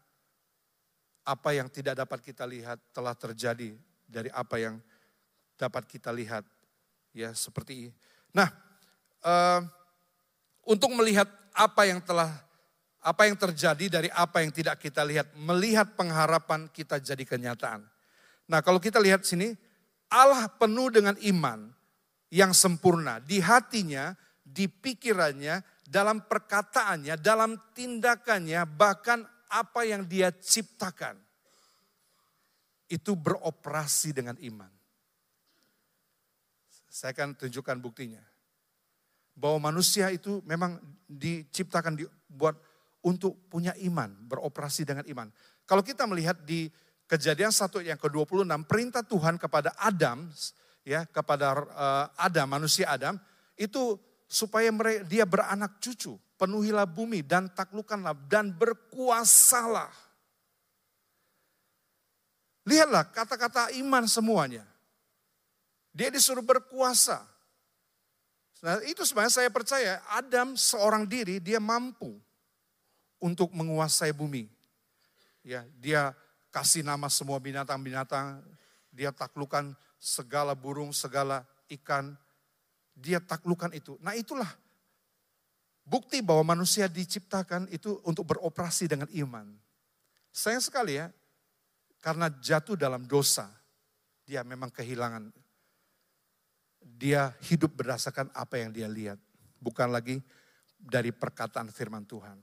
apa 1.26 1.50
yang 1.50 1.66
tidak 1.66 1.98
dapat 1.98 2.22
kita 2.22 2.46
lihat 2.46 2.78
telah 2.94 3.12
terjadi 3.18 3.74
dari 4.06 4.30
apa 4.30 4.56
yang 4.56 4.78
dapat 5.58 5.82
kita 5.90 6.14
lihat. 6.14 6.46
Ya, 7.10 7.34
seperti 7.34 7.90
ini. 7.90 7.92
Nah, 8.30 8.48
uh, 9.26 9.60
untuk 10.62 10.94
melihat 10.94 11.26
apa 11.54 11.86
yang 11.88 12.00
telah 12.02 12.30
apa 13.00 13.24
yang 13.24 13.36
terjadi 13.36 13.86
dari 13.88 14.08
apa 14.12 14.44
yang 14.44 14.52
tidak 14.52 14.76
kita 14.76 15.00
lihat, 15.00 15.32
melihat 15.32 15.96
pengharapan 15.96 16.68
kita 16.68 17.00
jadi 17.00 17.24
kenyataan. 17.24 17.80
Nah, 18.44 18.60
kalau 18.60 18.76
kita 18.76 19.00
lihat 19.00 19.24
sini, 19.24 19.56
Allah 20.12 20.50
penuh 20.52 20.92
dengan 20.92 21.16
iman 21.16 21.72
yang 22.28 22.52
sempurna 22.52 23.16
di 23.24 23.40
hatinya, 23.40 24.12
di 24.44 24.68
pikirannya, 24.68 25.64
dalam 25.88 26.22
perkataannya, 26.28 27.16
dalam 27.16 27.56
tindakannya, 27.72 28.68
bahkan 28.68 29.24
apa 29.50 29.82
yang 29.88 30.04
dia 30.06 30.30
ciptakan 30.30 31.16
itu 32.90 33.14
beroperasi 33.16 34.12
dengan 34.12 34.36
iman. 34.38 34.70
Saya 36.90 37.14
akan 37.14 37.38
tunjukkan 37.38 37.78
buktinya. 37.78 38.29
Bahwa 39.34 39.72
manusia 39.72 40.10
itu 40.12 40.42
memang 40.44 40.80
diciptakan 41.08 41.96
dibuat 41.96 42.58
untuk 43.00 43.36
punya 43.48 43.72
iman, 43.80 44.12
beroperasi 44.28 44.84
dengan 44.84 45.04
iman. 45.08 45.28
Kalau 45.64 45.80
kita 45.80 46.04
melihat 46.04 46.36
di 46.44 46.68
kejadian 47.08 47.50
satu 47.50 47.80
yang 47.80 47.96
ke-26, 47.96 48.46
perintah 48.68 49.02
Tuhan 49.02 49.40
kepada 49.40 49.72
Adam, 49.80 50.28
ya 50.84 51.08
kepada 51.08 51.46
uh, 51.56 52.06
Adam, 52.20 52.46
manusia 52.46 52.90
Adam, 52.92 53.16
itu 53.56 53.96
supaya 54.28 54.68
mereka, 54.68 55.02
dia 55.08 55.24
beranak 55.24 55.80
cucu 55.80 56.20
penuhilah 56.40 56.88
bumi 56.88 57.20
dan 57.20 57.52
taklukkanlah 57.52 58.16
dan 58.24 58.48
berkuasalah. 58.56 59.92
Lihatlah 62.64 63.04
kata-kata 63.12 63.76
iman 63.76 64.08
semuanya. 64.08 64.64
Dia 65.92 66.08
disuruh 66.08 66.40
berkuasa. 66.40 67.20
Nah, 68.60 68.76
itu 68.84 69.02
sebenarnya 69.08 69.40
saya 69.40 69.50
percaya 69.52 70.04
Adam 70.12 70.52
seorang 70.52 71.08
diri 71.08 71.40
dia 71.40 71.56
mampu 71.56 72.20
untuk 73.16 73.52
menguasai 73.56 74.12
bumi. 74.12 74.48
Ya, 75.40 75.64
dia 75.80 76.12
kasih 76.52 76.84
nama 76.84 77.08
semua 77.08 77.40
binatang-binatang, 77.40 78.44
dia 78.92 79.08
taklukkan 79.08 79.72
segala 79.96 80.52
burung, 80.52 80.92
segala 80.92 81.48
ikan, 81.72 82.12
dia 82.92 83.16
taklukkan 83.16 83.72
itu. 83.72 83.96
Nah, 84.04 84.12
itulah 84.12 84.52
Bukti 85.90 86.22
bahwa 86.22 86.54
manusia 86.54 86.86
diciptakan 86.86 87.66
itu 87.74 87.98
untuk 88.06 88.30
beroperasi 88.30 88.86
dengan 88.86 89.10
iman. 89.10 89.50
Sayang 90.30 90.62
sekali 90.62 91.02
ya, 91.02 91.10
karena 91.98 92.30
jatuh 92.30 92.78
dalam 92.78 93.10
dosa, 93.10 93.50
dia 94.22 94.46
memang 94.46 94.70
kehilangan. 94.70 95.34
Dia 96.80 97.32
hidup 97.48 97.76
berdasarkan 97.76 98.32
apa 98.32 98.56
yang 98.60 98.72
dia 98.72 98.88
lihat, 98.88 99.20
bukan 99.60 99.92
lagi 99.92 100.20
dari 100.80 101.12
perkataan 101.12 101.68
firman 101.68 102.08
Tuhan. 102.08 102.40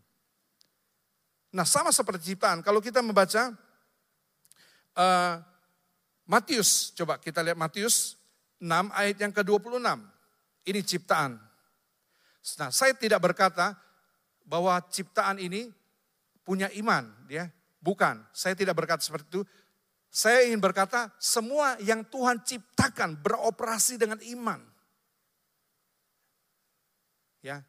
Nah 1.58 1.66
sama 1.66 1.90
seperti 1.90 2.34
ciptaan, 2.34 2.62
kalau 2.62 2.78
kita 2.78 3.02
membaca 3.02 3.50
uh, 4.98 5.36
Matius, 6.28 6.92
coba 6.92 7.18
kita 7.18 7.40
lihat 7.40 7.56
Matius 7.56 8.20
6 8.60 8.92
ayat 8.92 9.18
yang 9.22 9.32
ke-26. 9.32 9.80
Ini 10.68 10.80
ciptaan. 10.84 11.40
Nah, 12.60 12.70
saya 12.74 12.92
tidak 12.92 13.24
berkata 13.24 13.80
bahwa 14.44 14.76
ciptaan 14.92 15.40
ini 15.40 15.72
punya 16.44 16.68
iman, 16.76 17.08
ya. 17.32 17.48
Bukan, 17.80 18.20
saya 18.36 18.58
tidak 18.58 18.76
berkata 18.76 19.00
seperti 19.00 19.40
itu. 19.40 19.42
Saya 20.18 20.49
ingin 20.49 20.57
berkata 20.57 21.13
semua 21.22 21.78
yang 21.78 22.01
Tuhan 22.01 22.41
ciptakan 22.41 23.22
beroperasi 23.22 24.01
dengan 24.01 24.18
iman. 24.18 24.57
Ya. 27.45 27.61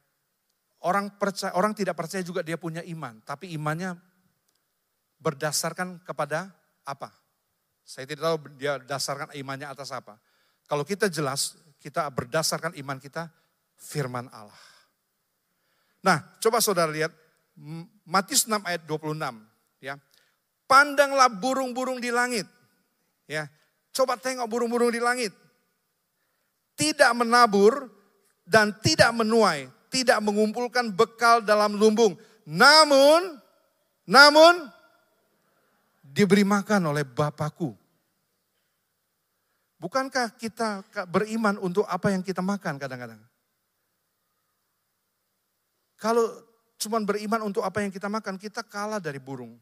Orang 0.80 1.20
percaya, 1.20 1.52
orang 1.52 1.76
tidak 1.76 1.92
percaya 1.92 2.24
juga 2.24 2.40
dia 2.40 2.56
punya 2.56 2.80
iman, 2.88 3.20
tapi 3.20 3.52
imannya 3.52 4.00
berdasarkan 5.20 6.00
kepada 6.00 6.48
apa? 6.88 7.12
Saya 7.84 8.08
tidak 8.08 8.24
tahu 8.24 8.36
dia 8.56 8.80
dasarkan 8.80 9.28
imannya 9.36 9.68
atas 9.68 9.92
apa. 9.92 10.16
Kalau 10.64 10.88
kita 10.88 11.12
jelas, 11.12 11.52
kita 11.76 12.08
berdasarkan 12.08 12.72
iman 12.80 12.96
kita 12.96 13.28
firman 13.76 14.24
Allah. 14.32 14.64
Nah, 16.00 16.24
coba 16.40 16.64
saudara 16.64 16.88
lihat 16.88 17.12
Matius 18.08 18.48
6 18.48 18.56
ayat 18.64 18.88
26 18.88 19.20
ya. 19.20 19.57
Pandanglah 20.68 21.32
burung-burung 21.32 21.96
di 21.96 22.12
langit. 22.12 22.44
Ya, 23.24 23.48
coba 23.96 24.20
tengok 24.20 24.44
burung-burung 24.44 24.92
di 24.92 25.00
langit. 25.00 25.32
Tidak 26.76 27.10
menabur 27.16 27.88
dan 28.44 28.76
tidak 28.84 29.10
menuai, 29.16 29.66
tidak 29.88 30.20
mengumpulkan 30.20 30.92
bekal 30.92 31.40
dalam 31.40 31.74
lumbung. 31.74 32.14
Namun, 32.44 33.40
namun 34.04 34.54
diberi 36.04 36.44
makan 36.44 36.92
oleh 36.92 37.04
Bapakku. 37.04 37.76
Bukankah 39.78 40.34
kita 40.34 40.82
beriman 41.06 41.54
untuk 41.62 41.86
apa 41.86 42.10
yang 42.10 42.20
kita 42.20 42.42
makan 42.42 42.76
kadang-kadang? 42.82 43.22
Kalau 45.98 46.26
cuma 46.78 46.98
beriman 47.02 47.46
untuk 47.46 47.62
apa 47.62 47.82
yang 47.82 47.90
kita 47.94 48.10
makan, 48.10 48.38
kita 48.38 48.66
kalah 48.66 48.98
dari 48.98 49.22
burung. 49.22 49.54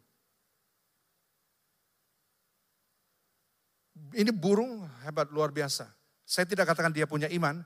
Ini 4.17 4.33
burung 4.33 4.89
hebat 5.05 5.29
luar 5.29 5.53
biasa. 5.53 5.85
Saya 6.25 6.49
tidak 6.49 6.73
katakan 6.73 6.89
dia 6.89 7.05
punya 7.05 7.29
iman, 7.29 7.61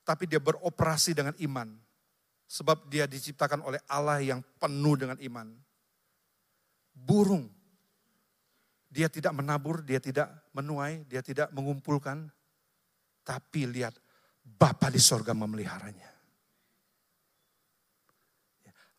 tapi 0.00 0.24
dia 0.24 0.40
beroperasi 0.40 1.12
dengan 1.12 1.36
iman. 1.44 1.68
Sebab 2.50 2.88
dia 2.88 3.04
diciptakan 3.04 3.60
oleh 3.62 3.78
Allah 3.86 4.18
yang 4.24 4.40
penuh 4.58 4.96
dengan 4.96 5.20
iman. 5.20 5.52
Burung 6.96 7.46
dia 8.90 9.06
tidak 9.06 9.30
menabur, 9.30 9.86
dia 9.86 10.02
tidak 10.02 10.26
menuai, 10.50 11.06
dia 11.06 11.22
tidak 11.22 11.46
mengumpulkan. 11.54 12.26
Tapi 13.22 13.70
lihat, 13.70 13.94
Bapa 14.42 14.90
di 14.90 14.98
sorga 14.98 15.30
memeliharanya. 15.30 16.10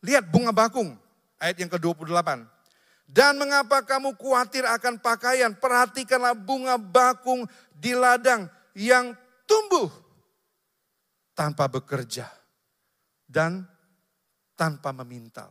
Lihat 0.00 0.32
bunga 0.32 0.50
bakung, 0.50 0.96
ayat 1.36 1.60
yang 1.60 1.68
ke-28. 1.68 2.61
Dan 3.04 3.36
mengapa 3.36 3.84
kamu 3.84 4.16
khawatir 4.16 4.64
akan 4.64 4.96
pakaian? 5.02 5.52
Perhatikanlah 5.52 6.32
bunga 6.32 6.80
bakung 6.80 7.44
di 7.76 7.92
ladang 7.92 8.48
yang 8.72 9.12
tumbuh 9.44 9.92
tanpa 11.36 11.68
bekerja 11.68 12.28
dan 13.28 13.68
tanpa 14.56 14.92
memintal. 14.92 15.50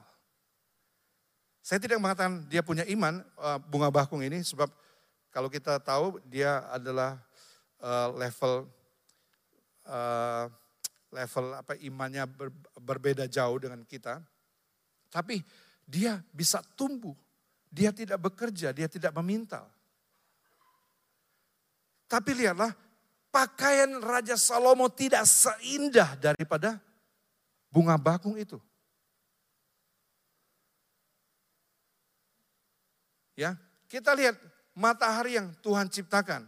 Saya 1.62 1.78
tidak 1.78 2.02
mengatakan 2.02 2.50
dia 2.50 2.66
punya 2.66 2.82
iman 2.90 3.22
eh, 3.22 3.60
bunga 3.70 3.94
bakung 3.94 4.26
ini 4.26 4.42
sebab 4.42 4.70
kalau 5.30 5.48
kita 5.48 5.78
tahu 5.78 6.18
dia 6.26 6.66
adalah 6.74 7.22
eh, 7.78 8.10
level 8.18 8.66
eh, 9.86 10.46
level 11.12 11.46
apa 11.60 11.76
imannya 11.78 12.24
berbeda 12.80 13.28
jauh 13.28 13.62
dengan 13.62 13.84
kita. 13.86 14.24
Tapi 15.12 15.44
dia 15.84 16.24
bisa 16.32 16.64
tumbuh. 16.74 17.14
Dia 17.72 17.96
tidak 17.96 18.20
bekerja, 18.20 18.76
dia 18.76 18.92
tidak 18.92 19.16
memintal. 19.16 19.64
Tapi 22.12 22.36
lihatlah, 22.36 22.76
pakaian 23.32 23.88
Raja 24.04 24.36
Salomo 24.36 24.92
tidak 24.92 25.24
seindah 25.24 26.20
daripada 26.20 26.76
bunga 27.72 27.96
bakung 27.96 28.36
itu. 28.36 28.60
Ya, 33.40 33.56
kita 33.88 34.12
lihat 34.12 34.36
matahari 34.76 35.40
yang 35.40 35.56
Tuhan 35.64 35.88
ciptakan. 35.88 36.46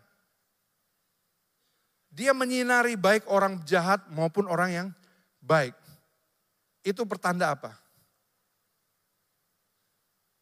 Dia 2.13 2.35
menyinari 2.35 2.93
baik 2.93 3.25
orang 3.25 3.63
jahat 3.65 4.03
maupun 4.11 4.45
orang 4.45 4.69
yang 4.69 4.87
baik. 5.41 5.73
Itu 6.83 7.07
pertanda 7.07 7.55
apa? 7.55 7.82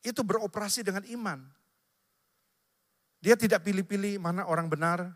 Itu 0.01 0.25
beroperasi 0.25 0.81
dengan 0.81 1.05
iman. 1.09 1.39
Dia 3.21 3.37
tidak 3.37 3.61
pilih-pilih 3.61 4.17
mana 4.17 4.49
orang 4.49 4.65
benar, 4.65 5.13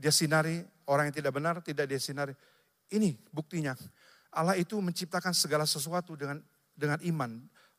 dia 0.00 0.08
sinari 0.08 0.64
orang 0.88 1.12
yang 1.12 1.16
tidak 1.20 1.32
benar, 1.36 1.60
tidak 1.60 1.84
dia 1.84 2.00
sinari. 2.00 2.32
Ini 2.88 3.12
buktinya. 3.28 3.76
Allah 4.34 4.56
itu 4.56 4.80
menciptakan 4.80 5.36
segala 5.36 5.68
sesuatu 5.68 6.16
dengan 6.16 6.40
dengan 6.72 6.98
iman 7.04 7.30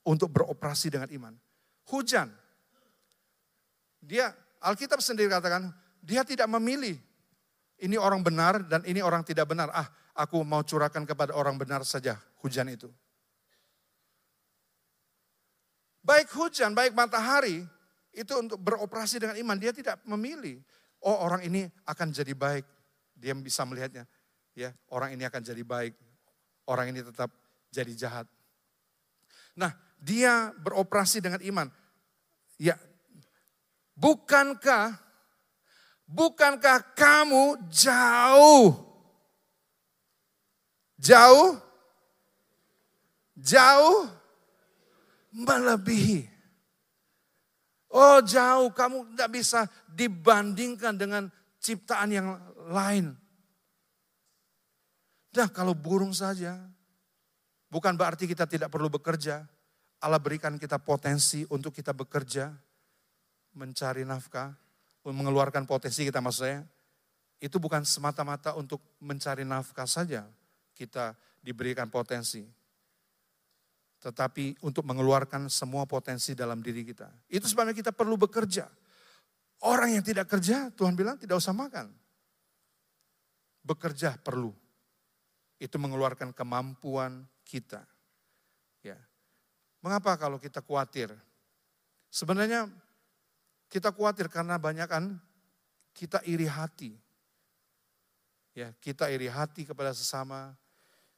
untuk 0.06 0.32
beroperasi 0.32 0.94
dengan 0.94 1.10
iman. 1.12 1.34
Hujan, 1.90 2.30
dia 4.00 4.32
Alkitab 4.62 5.02
sendiri 5.02 5.30
katakan 5.30 5.74
dia 6.02 6.22
tidak 6.26 6.50
memilih 6.50 6.98
ini 7.82 7.98
orang 8.00 8.24
benar 8.24 8.64
dan 8.66 8.86
ini 8.88 9.04
orang 9.04 9.26
tidak 9.26 9.50
benar. 9.52 9.70
Ah, 9.74 9.90
aku 10.16 10.42
mau 10.46 10.64
curahkan 10.64 11.04
kepada 11.04 11.36
orang 11.36 11.60
benar 11.60 11.84
saja 11.84 12.16
hujan 12.40 12.72
itu. 12.72 12.88
Baik 16.06 16.30
hujan, 16.38 16.78
baik 16.78 16.94
matahari 16.94 17.66
itu 18.14 18.34
untuk 18.38 18.62
beroperasi 18.62 19.18
dengan 19.18 19.36
iman. 19.42 19.58
Dia 19.58 19.74
tidak 19.74 19.98
memilih. 20.06 20.62
Oh 21.02 21.26
orang 21.26 21.42
ini 21.42 21.66
akan 21.90 22.14
jadi 22.14 22.38
baik. 22.38 22.66
Dia 23.18 23.34
bisa 23.34 23.66
melihatnya. 23.66 24.06
Ya, 24.54 24.72
orang 24.94 25.18
ini 25.18 25.26
akan 25.26 25.42
jadi 25.42 25.66
baik. 25.66 25.98
Orang 26.70 26.94
ini 26.94 27.02
tetap 27.02 27.34
jadi 27.74 27.92
jahat. 27.98 28.30
Nah, 29.58 29.74
dia 29.98 30.54
beroperasi 30.62 31.20
dengan 31.26 31.42
iman. 31.42 31.68
Ya, 32.56 32.80
Bukankah 33.96 35.00
bukankah 36.04 36.84
kamu 37.00 37.72
jauh 37.72 38.76
jauh 41.00 41.56
jauh 43.40 44.04
melebihi 45.36 46.36
Oh 47.96 48.20
jauh, 48.20 48.76
kamu 48.76 49.16
tidak 49.16 49.30
bisa 49.32 49.60
dibandingkan 49.88 51.00
dengan 51.00 51.32
ciptaan 51.64 52.12
yang 52.12 52.28
lain. 52.68 53.16
Dah 55.32 55.48
kalau 55.48 55.72
burung 55.72 56.12
saja, 56.12 56.60
bukan 57.72 57.96
berarti 57.96 58.28
kita 58.28 58.52
tidak 58.52 58.68
perlu 58.68 58.92
bekerja. 58.92 59.48
Allah 60.04 60.20
berikan 60.20 60.60
kita 60.60 60.76
potensi 60.76 61.48
untuk 61.48 61.72
kita 61.72 61.96
bekerja 61.96 62.52
mencari 63.56 64.04
nafkah, 64.04 64.52
mengeluarkan 65.08 65.64
potensi 65.64 66.04
kita 66.04 66.20
maksud 66.20 66.44
saya, 66.44 66.60
itu 67.40 67.56
bukan 67.64 67.88
semata-mata 67.88 68.60
untuk 68.60 68.84
mencari 69.00 69.48
nafkah 69.48 69.88
saja 69.88 70.28
kita 70.76 71.16
diberikan 71.40 71.88
potensi. 71.88 72.44
Tetapi 74.06 74.62
untuk 74.62 74.86
mengeluarkan 74.86 75.50
semua 75.50 75.90
potensi 75.90 76.38
dalam 76.38 76.62
diri 76.62 76.86
kita. 76.86 77.10
Itu 77.26 77.50
sebabnya 77.50 77.74
kita 77.74 77.90
perlu 77.90 78.14
bekerja. 78.22 78.70
Orang 79.66 79.98
yang 79.98 80.06
tidak 80.06 80.30
kerja, 80.30 80.70
Tuhan 80.78 80.94
bilang 80.94 81.18
tidak 81.18 81.42
usah 81.42 81.58
makan. 81.58 81.90
Bekerja 83.66 84.14
perlu. 84.22 84.54
Itu 85.58 85.82
mengeluarkan 85.82 86.38
kemampuan 86.38 87.26
kita. 87.42 87.82
Ya. 88.86 89.02
Mengapa 89.82 90.14
kalau 90.22 90.38
kita 90.38 90.62
khawatir? 90.62 91.10
Sebenarnya 92.14 92.70
kita 93.74 93.90
khawatir 93.90 94.30
karena 94.30 94.62
banyak 94.62 94.86
kan 94.86 95.18
kita 95.98 96.22
iri 96.30 96.46
hati. 96.46 96.94
Ya, 98.54 98.70
kita 98.78 99.10
iri 99.10 99.34
hati 99.34 99.66
kepada 99.66 99.98
sesama, 99.98 100.54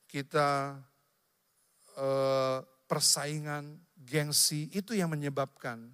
kita 0.08 0.80
eh, 2.00 2.77
persaingan, 2.88 3.78
gengsi, 4.00 4.72
itu 4.72 4.96
yang 4.96 5.12
menyebabkan 5.12 5.92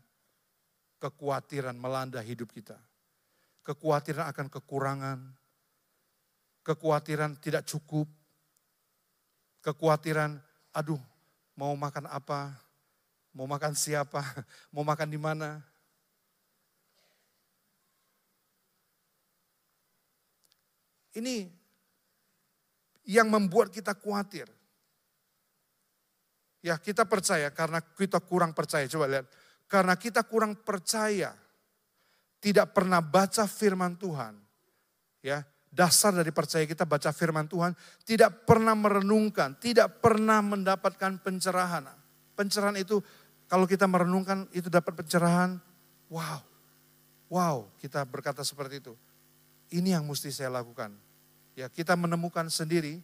kekhawatiran 1.02 1.76
melanda 1.76 2.22
hidup 2.22 2.54
kita. 2.54 2.78
Kekhawatiran 3.66 4.30
akan 4.30 4.48
kekurangan, 4.48 5.20
kekhawatiran 6.64 7.36
tidak 7.42 7.66
cukup, 7.66 8.06
kekhawatiran, 9.66 10.38
aduh 10.72 11.02
mau 11.58 11.74
makan 11.74 12.06
apa, 12.08 12.54
mau 13.34 13.50
makan 13.50 13.74
siapa, 13.74 14.22
mau 14.74 14.86
makan 14.86 15.10
di 15.10 15.20
mana. 15.20 15.60
Ini 21.14 21.46
yang 23.06 23.30
membuat 23.30 23.70
kita 23.70 23.94
khawatir. 23.94 24.50
Ya 26.64 26.80
kita 26.80 27.04
percaya 27.04 27.52
karena 27.52 27.84
kita 27.84 28.24
kurang 28.24 28.56
percaya. 28.56 28.88
Coba 28.88 29.06
lihat. 29.12 29.28
Karena 29.68 30.00
kita 30.00 30.24
kurang 30.24 30.64
percaya. 30.64 31.36
Tidak 32.40 32.72
pernah 32.72 33.04
baca 33.04 33.44
firman 33.44 34.00
Tuhan. 34.00 34.40
Ya, 35.24 35.48
dasar 35.74 36.14
dari 36.14 36.30
percaya 36.30 36.68
kita 36.70 36.86
baca 36.86 37.10
firman 37.10 37.50
Tuhan, 37.50 37.74
tidak 38.06 38.46
pernah 38.46 38.78
merenungkan, 38.78 39.58
tidak 39.58 40.04
pernah 40.04 40.44
mendapatkan 40.46 41.18
pencerahan. 41.24 41.90
Pencerahan 42.38 42.78
itu 42.78 43.02
kalau 43.50 43.66
kita 43.66 43.90
merenungkan 43.90 44.46
itu 44.54 44.70
dapat 44.70 44.94
pencerahan, 44.94 45.58
wow. 46.14 46.40
Wow, 47.34 47.74
kita 47.82 48.06
berkata 48.06 48.46
seperti 48.46 48.78
itu. 48.78 48.94
Ini 49.74 49.98
yang 49.98 50.06
mesti 50.06 50.30
saya 50.30 50.54
lakukan. 50.54 50.94
Ya, 51.58 51.66
kita 51.66 51.98
menemukan 51.98 52.46
sendiri 52.54 53.02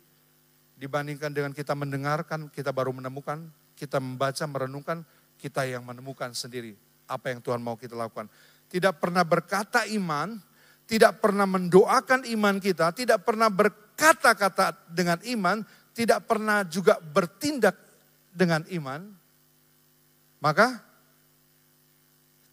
dibandingkan 0.80 1.36
dengan 1.36 1.52
kita 1.52 1.76
mendengarkan, 1.76 2.48
kita 2.50 2.72
baru 2.72 2.96
menemukan, 2.96 3.52
kita 3.76 4.00
membaca, 4.00 4.44
merenungkan, 4.48 5.04
kita 5.36 5.68
yang 5.68 5.84
menemukan 5.84 6.32
sendiri 6.32 6.80
apa 7.10 7.34
yang 7.34 7.40
Tuhan 7.42 7.60
mau 7.60 7.76
kita 7.76 7.98
lakukan. 7.98 8.30
tidak 8.70 9.02
pernah 9.02 9.26
berkata 9.26 9.82
iman, 9.98 10.38
tidak 10.86 11.18
pernah 11.18 11.50
mendoakan 11.50 12.22
iman 12.38 12.62
kita, 12.62 12.94
tidak 12.94 13.26
pernah 13.26 13.50
berkata-kata 13.50 14.94
dengan 14.94 15.18
iman, 15.26 15.66
tidak 15.98 16.30
pernah 16.30 16.62
juga 16.62 17.02
bertindak 17.02 17.74
dengan 18.30 18.62
iman, 18.70 19.10
maka 20.38 20.78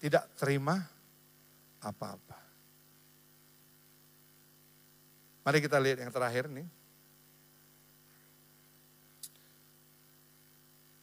tidak 0.01 0.25
terima 0.41 0.89
apa-apa. 1.85 2.41
Mari 5.45 5.59
kita 5.61 5.77
lihat 5.77 6.01
yang 6.01 6.11
terakhir 6.11 6.49
nih. 6.49 6.65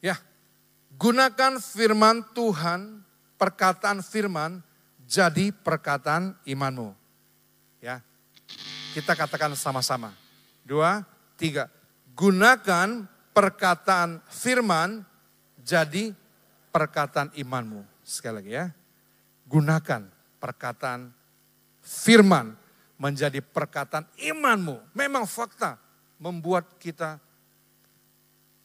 Ya, 0.04 0.20
gunakan 1.00 1.56
firman 1.64 2.20
Tuhan, 2.36 3.00
perkataan 3.40 4.04
firman 4.04 4.60
jadi 5.08 5.48
perkataan 5.48 6.36
imanmu. 6.44 6.92
Ya. 7.80 8.04
Kita 8.92 9.16
katakan 9.16 9.56
sama-sama. 9.56 10.12
Dua, 10.60 11.08
tiga. 11.40 11.72
Gunakan 12.12 13.08
perkataan 13.32 14.20
firman 14.28 15.08
jadi 15.64 16.12
perkataan 16.68 17.32
imanmu. 17.32 17.80
Sekali 18.04 18.44
lagi 18.44 18.52
ya. 18.52 18.66
Gunakan 19.48 20.04
perkataan 20.36 21.16
firman 21.80 22.52
menjadi 23.00 23.40
perkataan 23.40 24.04
imanmu. 24.20 24.84
Memang 24.92 25.24
fakta 25.24 25.80
membuat 26.20 26.76
kita 26.76 27.16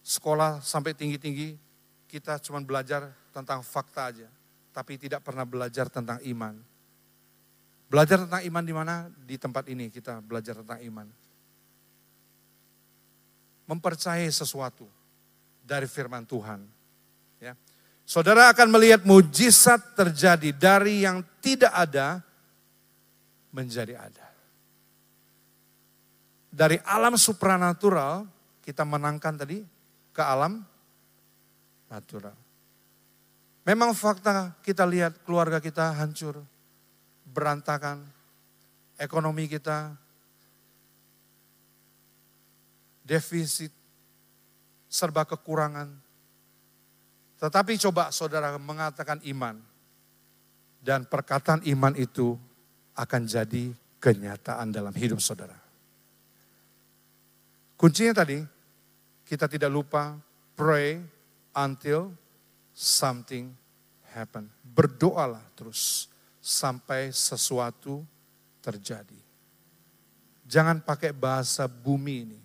sekolah 0.10 0.66
sampai 0.66 0.98
tinggi-tinggi, 0.98 1.54
kita 2.10 2.42
cuma 2.42 2.58
belajar 2.66 3.14
tentang 3.30 3.62
fakta 3.62 4.10
aja. 4.10 4.26
Tapi 4.74 4.98
tidak 4.98 5.22
pernah 5.22 5.46
belajar 5.46 5.86
tentang 5.86 6.18
iman. 6.26 6.58
Belajar 7.86 8.26
tentang 8.26 8.42
iman 8.42 8.64
di 8.66 8.74
mana? 8.74 8.96
Di 9.14 9.38
tempat 9.38 9.70
ini 9.70 9.94
kita 9.94 10.18
belajar 10.26 10.66
tentang 10.66 10.82
iman. 10.82 11.08
Mempercayai 13.70 14.30
sesuatu 14.34 14.90
dari 15.62 15.86
firman 15.86 16.26
Tuhan. 16.26 16.66
Ya. 17.38 17.54
Saudara 18.02 18.50
akan 18.50 18.74
melihat 18.74 19.06
mujizat 19.06 19.94
terjadi 19.94 20.50
dari 20.50 21.06
yang 21.06 21.22
tidak 21.38 21.70
ada 21.70 22.26
menjadi 23.54 23.94
ada. 23.94 24.26
Dari 26.50 26.82
alam 26.82 27.14
supranatural 27.14 28.26
kita 28.66 28.82
menangkan 28.82 29.38
tadi 29.38 29.62
ke 30.14 30.22
alam 30.22 30.66
natural. 31.90 32.36
Memang 33.66 33.94
fakta 33.94 34.56
kita 34.66 34.86
lihat 34.88 35.22
keluarga 35.22 35.62
kita 35.62 35.94
hancur, 35.94 36.42
berantakan, 37.30 38.02
ekonomi 38.98 39.46
kita 39.46 39.94
defisit, 43.10 43.74
serba 44.86 45.26
kekurangan. 45.26 45.90
Tetapi 47.42 47.74
coba 47.90 48.14
saudara 48.14 48.54
mengatakan 48.62 49.18
iman. 49.26 49.58
Dan 50.80 51.04
perkataan 51.04 51.66
iman 51.68 51.92
itu 52.00 52.40
akan 52.96 53.22
jadi 53.28 53.76
kenyataan 54.00 54.72
dalam 54.72 54.96
hidup 54.96 55.20
saudara. 55.20 55.58
Kuncinya 57.76 58.24
tadi, 58.24 58.40
kita 59.30 59.46
tidak 59.46 59.70
lupa 59.70 60.18
pray 60.58 60.98
until 61.54 62.10
something 62.74 63.54
happen. 64.10 64.50
Berdoalah 64.66 65.46
terus 65.54 66.10
sampai 66.42 67.14
sesuatu 67.14 68.02
terjadi. 68.58 69.22
Jangan 70.50 70.82
pakai 70.82 71.14
bahasa 71.14 71.70
bumi 71.70 72.26
ini. 72.26 72.42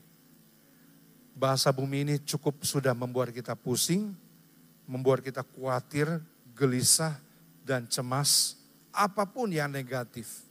Bahasa 1.32 1.72
bumi 1.72 2.04
ini 2.04 2.14
cukup 2.20 2.60
sudah 2.62 2.92
membuat 2.92 3.32
kita 3.32 3.56
pusing, 3.56 4.12
membuat 4.84 5.24
kita 5.24 5.40
khawatir, 5.40 6.20
gelisah, 6.52 7.16
dan 7.64 7.88
cemas, 7.88 8.60
apa 8.92 9.24
pun 9.24 9.48
yang 9.48 9.72
negatif. 9.72 10.44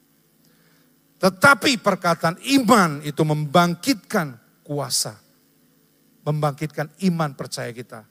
Tetapi 1.21 1.79
perkataan 1.79 2.35
iman 2.59 2.99
itu 3.05 3.23
membangkitkan 3.23 4.35
kuasa, 4.65 5.22
membangkitkan 6.23 6.91
iman 7.11 7.35
percaya 7.35 7.69
kita, 7.75 8.07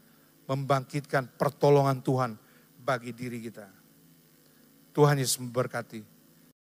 membangkitkan 0.46 1.32
pertolongan 1.36 2.04
Tuhan 2.04 2.30
bagi 2.80 3.16
diri 3.16 3.40
kita. 3.40 3.68
Tuhan 4.92 5.16
Yesus 5.16 5.40
memberkati. 5.40 6.11